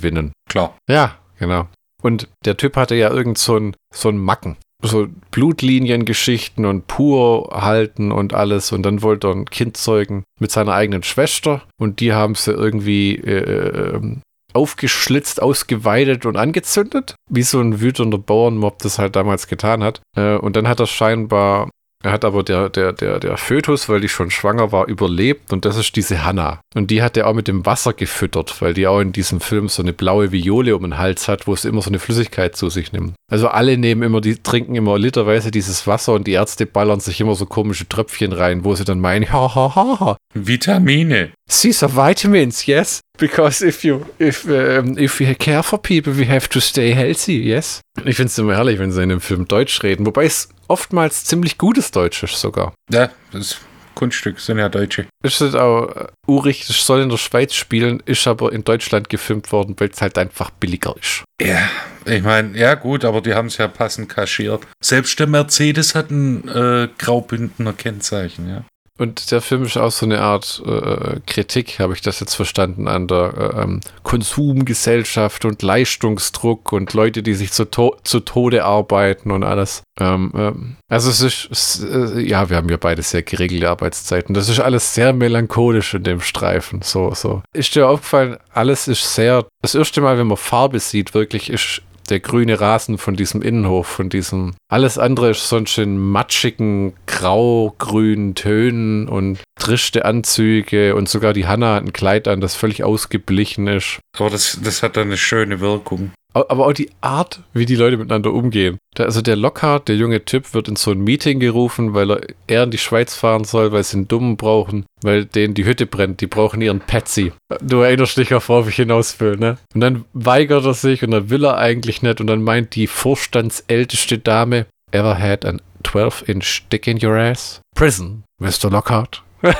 Klar. 0.49 0.75
Ja, 0.89 1.15
genau. 1.37 1.67
Und 2.01 2.27
der 2.45 2.57
Typ 2.57 2.75
hatte 2.75 2.95
ja 2.95 3.09
irgend 3.09 3.37
so 3.37 3.57
ein, 3.57 3.75
so 3.93 4.09
ein 4.09 4.17
Macken. 4.17 4.57
So 4.81 5.07
Blutliniengeschichten 5.31 6.65
und 6.65 6.85
pur 6.85 7.49
halten 7.51 8.11
und 8.11 8.33
alles. 8.33 8.71
Und 8.71 8.83
dann 8.83 9.01
wollte 9.01 9.27
er 9.27 9.35
ein 9.35 9.45
Kind 9.45 9.77
zeugen 9.77 10.23
mit 10.39 10.51
seiner 10.51 10.73
eigenen 10.73 11.01
Schwester. 11.01 11.63
Und 11.77 11.99
die 11.99 12.13
haben 12.13 12.35
sie 12.35 12.51
irgendwie 12.51 13.15
äh, 13.15 13.95
ähm, 13.95 14.21
aufgeschlitzt, 14.53 15.41
ausgeweidet 15.41 16.25
und 16.25 16.37
angezündet, 16.37 17.15
wie 17.29 17.43
so 17.43 17.59
ein 17.59 17.81
wütender 17.81 18.17
Bauernmob 18.17 18.79
das 18.79 18.99
halt 18.99 19.15
damals 19.15 19.47
getan 19.47 19.83
hat. 19.83 20.01
Äh, 20.15 20.35
und 20.35 20.55
dann 20.55 20.67
hat 20.67 20.79
er 20.79 20.87
scheinbar 20.87 21.69
er 22.05 22.11
hat 22.11 22.23
aber 22.23 22.43
der, 22.43 22.69
der, 22.69 22.93
der, 22.93 23.19
der 23.19 23.35
Fötus, 23.35 23.89
weil 23.89 23.99
die 23.99 24.09
schon 24.09 24.29
schwanger 24.29 24.71
war, 24.71 24.87
überlebt 24.87 25.51
und 25.51 25.65
das 25.65 25.75
ist 25.75 25.95
diese 25.95 26.23
Hanna. 26.23 26.61
Und 26.75 26.91
die 26.91 27.01
hat 27.01 27.17
er 27.17 27.25
auch 27.25 27.33
mit 27.33 27.47
dem 27.47 27.65
Wasser 27.65 27.93
gefüttert, 27.93 28.61
weil 28.61 28.75
die 28.75 28.85
auch 28.85 28.99
in 28.99 29.11
diesem 29.11 29.41
Film 29.41 29.69
so 29.69 29.81
eine 29.81 29.91
blaue 29.91 30.31
Viole 30.31 30.75
um 30.75 30.83
den 30.83 30.99
Hals 30.99 31.27
hat, 31.27 31.47
wo 31.47 31.53
es 31.53 31.65
immer 31.65 31.81
so 31.81 31.89
eine 31.89 31.97
Flüssigkeit 31.97 32.55
zu 32.55 32.69
sich 32.69 32.91
nimmt. 32.91 33.15
Also 33.31 33.47
alle 33.47 33.75
nehmen 33.79 34.03
immer, 34.03 34.21
die 34.21 34.35
trinken 34.35 34.75
immer 34.75 34.99
literweise 34.99 35.49
dieses 35.49 35.87
Wasser 35.87 36.13
und 36.13 36.27
die 36.27 36.33
Ärzte 36.33 36.67
ballern 36.67 36.99
sich 36.99 37.19
immer 37.19 37.33
so 37.33 37.47
komische 37.47 37.89
Tröpfchen 37.89 38.33
rein, 38.33 38.63
wo 38.63 38.75
sie 38.75 38.85
dann 38.85 38.99
meinen, 38.99 39.33
ha 39.33 39.55
ha 39.55 39.75
ha 39.75 39.99
ha. 39.99 40.17
Vitamine. 40.35 41.31
These 41.47 41.85
are 41.85 41.89
vitamins, 41.89 42.65
yes. 42.67 42.99
Because 43.17 43.65
if 43.65 43.83
you 43.83 44.05
if 44.19 44.45
um, 44.45 44.97
if 44.97 45.19
we 45.19 45.33
care 45.35 45.63
for 45.63 45.79
people, 45.79 46.13
we 46.13 46.27
have 46.27 46.49
to 46.49 46.59
stay 46.59 46.93
healthy, 46.93 47.41
yes. 47.41 47.81
Ich 48.03 48.17
finde 48.17 48.27
es 48.27 48.37
immer 48.37 48.55
herrlich, 48.55 48.77
wenn 48.77 48.91
sie 48.91 49.01
in 49.01 49.09
dem 49.09 49.21
Film 49.21 49.47
Deutsch 49.47 49.81
reden, 49.83 50.05
wobei 50.05 50.25
es 50.25 50.49
oftmals 50.67 51.23
ziemlich 51.23 51.57
gutes 51.57 51.91
Deutsch 51.91 52.23
ist 52.23 52.39
sogar. 52.39 52.73
Ja, 52.91 53.09
das 53.31 53.41
ist 53.41 53.61
Kunststück, 53.95 54.39
sind 54.41 54.59
ja 54.59 54.67
Deutsche. 54.67 55.07
Ist 55.23 55.39
es 55.39 55.55
auch 55.55 55.87
uh, 55.87 56.07
urig, 56.27 56.67
das 56.67 56.85
soll 56.85 57.01
in 57.01 57.09
der 57.09 57.17
Schweiz 57.17 57.53
spielen, 57.53 58.03
ist 58.05 58.27
aber 58.27 58.51
in 58.51 58.65
Deutschland 58.65 59.09
gefilmt 59.09 59.53
worden, 59.53 59.75
weil 59.77 59.89
es 59.89 60.01
halt 60.01 60.17
einfach 60.17 60.49
billiger 60.51 60.95
ist. 61.01 61.23
Ja, 61.41 61.69
ich 62.05 62.21
meine, 62.21 62.57
ja 62.57 62.75
gut, 62.75 63.05
aber 63.05 63.21
die 63.21 63.33
haben 63.33 63.47
es 63.47 63.57
ja 63.57 63.67
passend 63.67 64.09
kaschiert. 64.09 64.61
Selbst 64.83 65.17
der 65.19 65.27
Mercedes 65.27 65.95
hat 65.95 66.11
ein 66.11 66.47
äh, 66.49 66.89
Graubündner 66.97 67.73
Kennzeichen, 67.73 68.49
ja. 68.49 68.65
Und 68.97 69.31
der 69.31 69.41
Film 69.41 69.63
ist 69.63 69.75
auch 69.75 69.91
so 69.91 70.05
eine 70.05 70.21
Art 70.21 70.63
äh, 70.65 71.19
Kritik, 71.27 71.79
habe 71.79 71.93
ich 71.93 72.01
das 72.01 72.21
jetzt 72.21 72.35
verstanden, 72.35 72.87
an 72.87 73.07
der 73.07 73.33
äh, 73.37 73.61
ähm, 73.61 73.81
Konsumgesellschaft 74.03 75.43
und 75.43 75.61
Leistungsdruck 75.61 76.71
und 76.71 76.93
Leute, 76.93 77.21
die 77.21 77.33
sich 77.33 77.51
zu, 77.51 77.65
to 77.65 77.97
zu 78.03 78.21
Tode 78.21 78.63
arbeiten 78.63 79.31
und 79.31 79.43
alles. 79.43 79.83
Ähm, 79.99 80.31
ähm, 80.33 80.75
also 80.87 81.09
es 81.09 81.19
ist, 81.19 81.49
es, 81.51 81.83
äh, 81.83 82.21
ja, 82.21 82.49
wir 82.49 82.55
haben 82.55 82.69
ja 82.69 82.77
beide 82.77 83.01
sehr 83.01 83.23
geregelte 83.23 83.69
Arbeitszeiten. 83.69 84.33
Das 84.33 84.47
ist 84.47 84.61
alles 84.61 84.93
sehr 84.93 85.11
melancholisch 85.11 85.93
in 85.93 86.03
dem 86.03 86.21
Streifen. 86.21 86.81
So, 86.81 87.13
so. 87.13 87.43
Ist 87.51 87.75
dir 87.75 87.89
aufgefallen, 87.89 88.37
alles 88.53 88.87
ist 88.87 89.13
sehr, 89.13 89.45
das 89.61 89.75
erste 89.75 89.99
Mal, 89.99 90.17
wenn 90.17 90.27
man 90.27 90.37
Farbe 90.37 90.79
sieht, 90.79 91.13
wirklich 91.13 91.49
ist 91.49 91.81
der 92.09 92.19
grüne 92.19 92.59
Rasen 92.59 92.97
von 92.97 93.15
diesem 93.15 93.41
Innenhof, 93.41 93.87
von 93.87 94.09
diesem. 94.09 94.55
Alles 94.69 94.97
andere 94.97 95.31
ist 95.31 95.47
sonst 95.47 95.77
in 95.77 95.97
matschigen, 95.97 96.93
grau-grünen 97.07 98.35
Tönen 98.35 99.07
und 99.07 99.39
trischte 99.59 100.05
Anzüge 100.05 100.95
und 100.95 101.09
sogar 101.09 101.33
die 101.33 101.47
Hanna 101.47 101.75
hat 101.75 101.83
ein 101.83 101.93
Kleid 101.93 102.27
an, 102.27 102.41
das 102.41 102.55
völlig 102.55 102.83
ausgeblichen 102.83 103.67
ist. 103.67 103.99
Aber 104.17 104.29
das, 104.29 104.59
das 104.63 104.83
hat 104.83 104.97
eine 104.97 105.17
schöne 105.17 105.59
Wirkung. 105.59 106.11
Aber 106.35 106.67
auch 106.67 106.73
die 106.73 106.89
Art, 106.99 107.39
wie 107.53 107.65
die 107.65 107.77
Leute 107.77 107.95
miteinander 107.95 108.33
umgehen. 108.33 108.77
Also 108.97 109.21
der 109.21 109.37
Lockhart, 109.37 109.87
der 109.87 109.95
junge 109.95 110.25
Typ, 110.25 110.53
wird 110.53 110.67
in 110.67 110.75
so 110.75 110.91
ein 110.91 110.99
Meeting 110.99 111.39
gerufen, 111.39 111.93
weil 111.93 112.35
er, 112.47 112.63
in 112.63 112.71
die 112.71 112.77
Schweiz 112.77 113.15
fahren 113.15 113.45
soll, 113.45 113.71
weil 113.71 113.83
sie 113.83 113.95
einen 113.97 114.09
Dummen 114.09 114.35
brauchen, 114.35 114.85
weil 115.01 115.23
denen 115.23 115.53
die 115.53 115.63
Hütte 115.65 115.85
brennt. 115.85 116.19
Die 116.19 116.27
brauchen 116.27 116.61
ihren 116.61 116.81
Patsy. 116.81 117.31
Du 117.61 117.79
erinnerst 117.79 118.17
dich 118.17 118.33
auch, 118.33 118.47
worauf 118.49 118.67
ich 118.67 118.75
hinaus 118.75 119.17
will, 119.21 119.37
ne? 119.37 119.57
Und 119.73 119.79
dann 119.79 120.03
weigert 120.11 120.65
er 120.65 120.73
sich 120.73 121.03
und 121.03 121.11
dann 121.11 121.29
will 121.29 121.45
er 121.45 121.57
eigentlich 121.57 122.01
nicht 122.01 122.19
und 122.19 122.27
dann 122.27 122.43
meint 122.43 122.75
die 122.75 122.87
vorstandsälteste 122.87 124.17
Dame, 124.17 124.65
ever 124.91 125.17
had 125.17 125.45
an 125.45 125.61
12-inch 125.85 126.63
dick 126.69 126.87
in 126.87 126.99
your 127.01 127.15
ass? 127.15 127.61
Prison, 127.75 128.23
Mr. 128.39 128.69
Lockhart. 128.69 129.23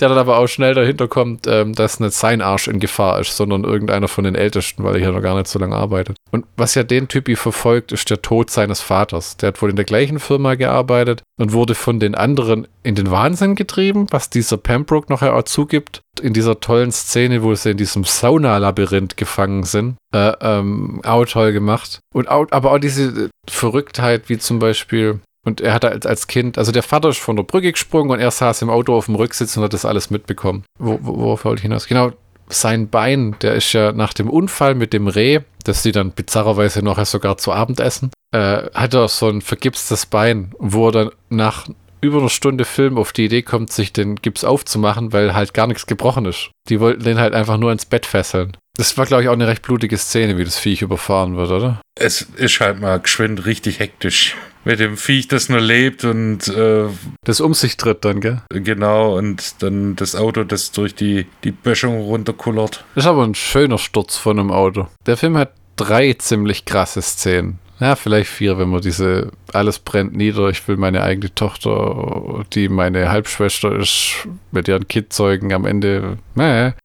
der 0.00 0.08
dann 0.08 0.18
aber 0.18 0.38
auch 0.38 0.46
schnell 0.46 0.74
dahinter 0.74 1.08
kommt, 1.08 1.46
ähm, 1.46 1.74
dass 1.74 2.00
nicht 2.00 2.14
sein 2.14 2.42
Arsch 2.42 2.68
in 2.68 2.80
Gefahr 2.80 3.20
ist, 3.20 3.36
sondern 3.36 3.64
irgendeiner 3.64 4.08
von 4.08 4.24
den 4.24 4.34
Ältesten, 4.34 4.84
weil 4.84 4.94
er 4.94 5.00
hier 5.00 5.12
noch 5.12 5.22
gar 5.22 5.36
nicht 5.36 5.48
so 5.48 5.58
lange 5.58 5.76
arbeitet. 5.76 6.16
Und 6.30 6.46
was 6.56 6.74
ja 6.74 6.82
den 6.82 7.08
Typi 7.08 7.36
verfolgt, 7.36 7.92
ist 7.92 8.10
der 8.10 8.22
Tod 8.22 8.50
seines 8.50 8.80
Vaters. 8.80 9.36
Der 9.36 9.48
hat 9.48 9.62
wohl 9.62 9.70
in 9.70 9.76
der 9.76 9.84
gleichen 9.84 10.18
Firma 10.18 10.54
gearbeitet 10.54 11.22
und 11.38 11.52
wurde 11.52 11.74
von 11.74 12.00
den 12.00 12.14
anderen 12.14 12.66
in 12.82 12.94
den 12.94 13.10
Wahnsinn 13.10 13.54
getrieben, 13.54 14.06
was 14.10 14.30
dieser 14.30 14.56
Pembroke 14.56 15.12
nachher 15.12 15.34
auch 15.34 15.42
zugibt. 15.42 16.02
In 16.22 16.32
dieser 16.32 16.60
tollen 16.60 16.92
Szene, 16.92 17.42
wo 17.42 17.54
sie 17.54 17.72
in 17.72 17.76
diesem 17.76 18.04
Saunalabyrinth 18.04 19.16
gefangen 19.16 19.64
sind. 19.64 19.96
Äh, 20.14 20.32
ähm, 20.40 21.00
auch 21.04 21.26
toll 21.26 21.52
gemacht. 21.52 22.00
Und 22.14 22.28
auch, 22.28 22.46
aber 22.50 22.72
auch 22.72 22.78
diese 22.78 23.28
Verrücktheit, 23.48 24.28
wie 24.28 24.38
zum 24.38 24.58
Beispiel 24.58 25.20
und 25.46 25.60
er 25.60 25.72
hatte 25.72 25.90
als, 25.90 26.04
als 26.04 26.26
Kind, 26.26 26.58
also 26.58 26.72
der 26.72 26.82
Vater 26.82 27.08
ist 27.08 27.18
von 27.18 27.36
der 27.36 27.44
Brücke 27.44 27.70
gesprungen 27.70 28.10
und 28.10 28.18
er 28.18 28.30
saß 28.30 28.62
im 28.62 28.70
Auto 28.70 28.94
auf 28.94 29.06
dem 29.06 29.14
Rücksitz 29.14 29.56
und 29.56 29.62
hat 29.62 29.72
das 29.72 29.84
alles 29.84 30.10
mitbekommen. 30.10 30.64
Wo, 30.78 30.98
wo, 31.00 31.16
worauf 31.18 31.44
wollte 31.44 31.60
ich 31.60 31.62
hinaus? 31.62 31.86
Genau, 31.86 32.10
sein 32.48 32.88
Bein, 32.90 33.36
der 33.42 33.54
ist 33.54 33.72
ja 33.72 33.92
nach 33.92 34.12
dem 34.12 34.28
Unfall 34.28 34.74
mit 34.74 34.92
dem 34.92 35.06
Reh, 35.06 35.40
das 35.64 35.82
sie 35.82 35.92
dann 35.92 36.10
bizarrerweise 36.10 36.82
noch 36.82 37.02
sogar 37.04 37.38
zu 37.38 37.52
Abend 37.52 37.80
essen, 37.80 38.10
äh, 38.32 38.64
hat 38.74 38.94
er 38.94 39.08
so 39.08 39.28
ein 39.28 39.40
vergipstes 39.40 40.06
Bein, 40.06 40.52
wo 40.58 40.88
er 40.88 40.92
dann 40.92 41.10
nach 41.28 41.68
über 42.00 42.18
einer 42.18 42.28
Stunde 42.28 42.64
Film 42.64 42.98
auf 42.98 43.12
die 43.12 43.24
Idee 43.24 43.42
kommt, 43.42 43.72
sich 43.72 43.92
den 43.92 44.16
Gips 44.16 44.44
aufzumachen, 44.44 45.12
weil 45.12 45.34
halt 45.34 45.54
gar 45.54 45.66
nichts 45.66 45.86
gebrochen 45.86 46.26
ist. 46.26 46.50
Die 46.68 46.80
wollten 46.80 47.04
den 47.04 47.18
halt 47.18 47.34
einfach 47.34 47.56
nur 47.56 47.72
ins 47.72 47.86
Bett 47.86 48.06
fesseln. 48.06 48.56
Das 48.76 48.96
war, 48.98 49.06
glaube 49.06 49.22
ich, 49.22 49.28
auch 49.28 49.34
eine 49.34 49.46
recht 49.46 49.62
blutige 49.62 49.96
Szene, 49.96 50.36
wie 50.36 50.44
das 50.44 50.58
Viech 50.58 50.82
überfahren 50.82 51.36
wird, 51.36 51.50
oder? 51.50 51.80
Es 51.98 52.22
ist 52.36 52.60
halt 52.60 52.80
mal 52.80 53.00
geschwind 53.00 53.46
richtig 53.46 53.78
hektisch 53.78 54.36
mit 54.64 54.80
dem 54.80 54.96
Viech, 54.96 55.28
das 55.28 55.48
nur 55.48 55.60
lebt 55.60 56.04
und 56.04 56.48
äh, 56.48 56.86
das 57.24 57.40
um 57.40 57.54
sich 57.54 57.76
tritt 57.76 58.04
dann, 58.04 58.20
gell? 58.20 58.42
Genau, 58.50 59.16
und 59.16 59.62
dann 59.62 59.96
das 59.96 60.14
Auto, 60.14 60.44
das 60.44 60.72
durch 60.72 60.94
die, 60.94 61.26
die 61.44 61.52
Böschung 61.52 62.00
runterkullert. 62.00 62.84
Das 62.94 63.04
ist 63.04 63.08
aber 63.08 63.24
ein 63.24 63.34
schöner 63.34 63.78
Sturz 63.78 64.16
von 64.16 64.38
einem 64.38 64.50
Auto. 64.50 64.88
Der 65.06 65.16
Film 65.16 65.38
hat 65.38 65.52
drei 65.76 66.12
ziemlich 66.14 66.64
krasse 66.64 67.00
Szenen. 67.00 67.58
Ja, 67.78 67.94
vielleicht 67.94 68.30
vier, 68.30 68.58
wenn 68.58 68.70
man 68.70 68.80
diese 68.80 69.30
alles 69.52 69.78
brennt 69.78 70.16
nieder. 70.16 70.48
Ich 70.48 70.66
will 70.66 70.76
meine 70.76 71.02
eigene 71.02 71.34
Tochter, 71.34 72.44
die 72.52 72.68
meine 72.68 73.10
Halbschwester 73.10 73.76
ist, 73.76 74.26
mit 74.50 74.68
ihren 74.68 74.88
Kind 74.88 75.12
zeugen 75.12 75.52
am 75.52 75.66
Ende. 75.66 76.18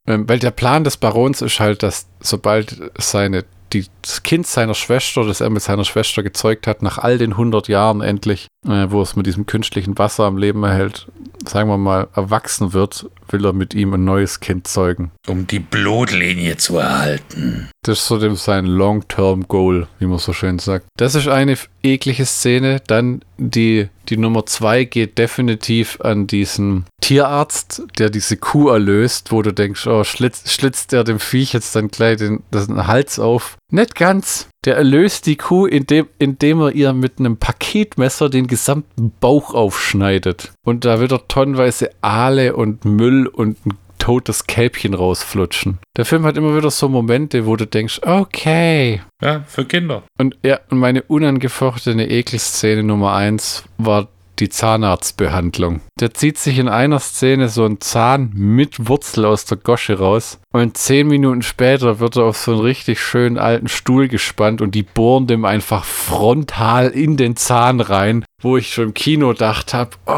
Äh, 0.05 0.19
weil 0.27 0.39
der 0.39 0.51
Plan 0.51 0.83
des 0.83 0.98
Barons 0.98 1.41
ist 1.41 1.60
halt, 1.60 1.83
dass 1.83 2.07
sobald 2.19 2.91
seine 2.98 3.45
die, 3.74 3.86
das 4.01 4.24
Kind 4.24 4.48
seiner 4.48 4.74
Schwester, 4.74 5.24
das 5.24 5.41
er 5.41 5.50
mit 5.50 5.63
seiner 5.63 5.86
Schwester 5.86 6.24
gezeugt 6.24 6.67
hat, 6.67 6.81
nach 6.81 6.98
all 6.98 7.17
den 7.17 7.31
100 7.31 7.67
Jahren 7.67 8.01
endlich, 8.01 8.48
äh, 8.67 8.88
wo 8.89 9.01
es 9.01 9.15
mit 9.15 9.25
diesem 9.25 9.45
künstlichen 9.45 9.98
Wasser 9.98 10.25
am 10.25 10.38
Leben 10.38 10.63
erhält, 10.63 11.07
sagen 11.45 11.69
wir 11.69 11.77
mal, 11.77 12.07
erwachsen 12.13 12.74
wird, 12.74 13.10
will 13.34 13.46
er 13.46 13.54
mit 13.54 13.74
ihm 13.74 13.94
ein 13.94 14.04
neues 14.04 14.40
Kind 14.40 14.68
zeugen. 14.68 15.12
Um 15.28 15.48
die 15.48 15.60
Blutlinie 15.60 16.58
zu 16.58 16.78
erhalten. 16.78 17.70
Das 17.84 18.00
ist 18.00 18.08
so 18.08 18.20
dem 18.20 18.36
sein 18.36 18.66
Long-Term-Goal, 18.66 19.88
wie 20.00 20.06
man 20.06 20.20
so 20.20 20.34
schön 20.34 20.60
sagt. 20.60 20.86
Das 20.98 21.16
ist 21.16 21.28
eine 21.28 21.58
eklige 21.82 22.26
Szene. 22.26 22.82
Dann 22.86 23.22
die, 23.38 23.90
die 24.10 24.18
Nummer 24.18 24.46
zwei 24.46 24.84
geht 24.84 25.18
definitiv 25.18 26.00
an 26.02 26.28
diesen 26.28 26.86
Tierarzt, 27.02 27.84
der 27.98 28.12
diese 28.12 28.38
Kuh 28.38 28.70
erlöst, 28.70 29.32
wo 29.32 29.41
du 29.41 29.52
denkst, 29.52 29.88
oh, 29.88 30.04
schlitzt, 30.04 30.52
schlitzt 30.52 30.91
der 30.91 31.04
dem 31.04 31.20
Viech 31.20 31.54
jetzt 31.54 31.76
dann 31.76 31.88
gleich 31.88 32.17
den, 32.17 32.44
den 32.54 32.86
Hals 32.86 33.17
auf. 33.17 33.58
Nicht 33.72 33.96
ganz. 33.96 34.48
Der 34.63 34.76
erlöst 34.76 35.26
die 35.26 35.38
Kuh, 35.38 35.65
indem, 35.65 36.08
indem 36.20 36.62
er 36.62 36.72
ihr 36.74 36.94
mit 36.94 37.17
einem 37.17 37.38
Paketmesser 37.38 38.30
den 38.30 38.46
gesamten 38.46 39.12
Bauch 39.20 39.56
aufschneidet. 39.56 40.52
Und 40.63 40.86
da 40.86 41.00
wird 41.00 41.12
er 41.12 41.28
tonnenweise 41.28 41.89
Aale 42.02 42.56
und 42.56 42.86
Müll 42.86 43.20
und 43.27 43.65
ein 43.65 43.77
totes 43.99 44.47
Kälbchen 44.47 44.93
rausflutschen. 44.93 45.77
Der 45.95 46.05
Film 46.05 46.25
hat 46.25 46.36
immer 46.36 46.55
wieder 46.57 46.71
so 46.71 46.89
Momente, 46.89 47.45
wo 47.45 47.55
du 47.55 47.67
denkst, 47.67 48.01
okay. 48.03 49.01
Ja, 49.21 49.43
für 49.47 49.65
Kinder. 49.65 50.03
Und 50.17 50.38
ja, 50.43 50.60
meine 50.69 51.03
unangefochtene 51.03 52.10
Ekelszene 52.10 52.84
Nummer 52.84 53.13
eins 53.13 53.63
war 53.77 54.07
die 54.41 54.49
Zahnarztbehandlung. 54.49 55.80
Der 55.99 56.13
zieht 56.13 56.38
sich 56.38 56.58
in 56.58 56.67
einer 56.67 56.99
Szene 56.99 57.47
so 57.47 57.63
einen 57.63 57.80
Zahn 57.80 58.32
mit 58.34 58.89
Wurzel 58.89 59.25
aus 59.25 59.45
der 59.45 59.58
Gosche 59.58 59.99
raus 59.99 60.39
und 60.51 60.77
zehn 60.77 61.08
Minuten 61.08 61.43
später 61.43 61.99
wird 61.99 62.17
er 62.17 62.23
auf 62.23 62.38
so 62.38 62.54
einen 62.54 62.62
richtig 62.62 62.99
schönen 62.99 63.38
alten 63.38 63.69
Stuhl 63.69 64.08
gespannt 64.08 64.62
und 64.62 64.75
die 64.75 64.84
bohren 64.84 65.27
dem 65.27 65.45
einfach 65.45 65.86
frontal 65.86 66.89
in 66.89 67.15
den 67.15 67.36
Zahn 67.36 67.80
rein, 67.80 68.25
wo 68.41 68.58
ich 68.58 68.73
schon 68.73 68.86
im 68.86 68.93
Kino 68.93 69.30
gedacht 69.30 69.73
habe, 69.73 69.91
oh, 70.08 70.12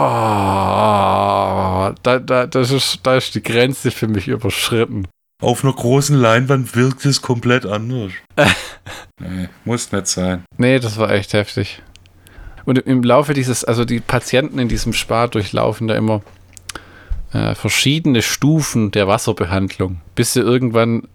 da, 2.01 2.19
da, 2.19 2.47
das 2.47 2.71
ist, 2.71 3.01
da 3.03 3.17
ist 3.17 3.35
die 3.35 3.43
Grenze 3.43 3.91
für 3.91 4.07
mich 4.07 4.27
überschritten. 4.27 5.07
Auf 5.41 5.63
einer 5.65 5.73
großen 5.73 6.15
Leinwand 6.15 6.73
wirkt 6.73 7.05
es 7.05 7.21
komplett 7.21 7.65
anders. 7.65 8.13
nee, 9.19 9.49
muss 9.65 9.91
nicht 9.91 10.07
sein. 10.07 10.45
Nee, 10.57 10.79
das 10.79 10.97
war 10.97 11.11
echt 11.11 11.33
heftig. 11.33 11.81
Und 12.65 12.79
im 12.79 13.03
Laufe 13.03 13.33
dieses, 13.33 13.63
also 13.63 13.85
die 13.85 13.99
Patienten 13.99 14.59
in 14.59 14.67
diesem 14.67 14.93
Spa 14.93 15.27
durchlaufen 15.27 15.87
da 15.87 15.95
immer 15.95 16.21
äh, 17.33 17.55
verschiedene 17.55 18.21
Stufen 18.21 18.91
der 18.91 19.07
Wasserbehandlung, 19.07 20.01
bis 20.15 20.33
sie 20.33 20.39
irgendwann 20.39 21.07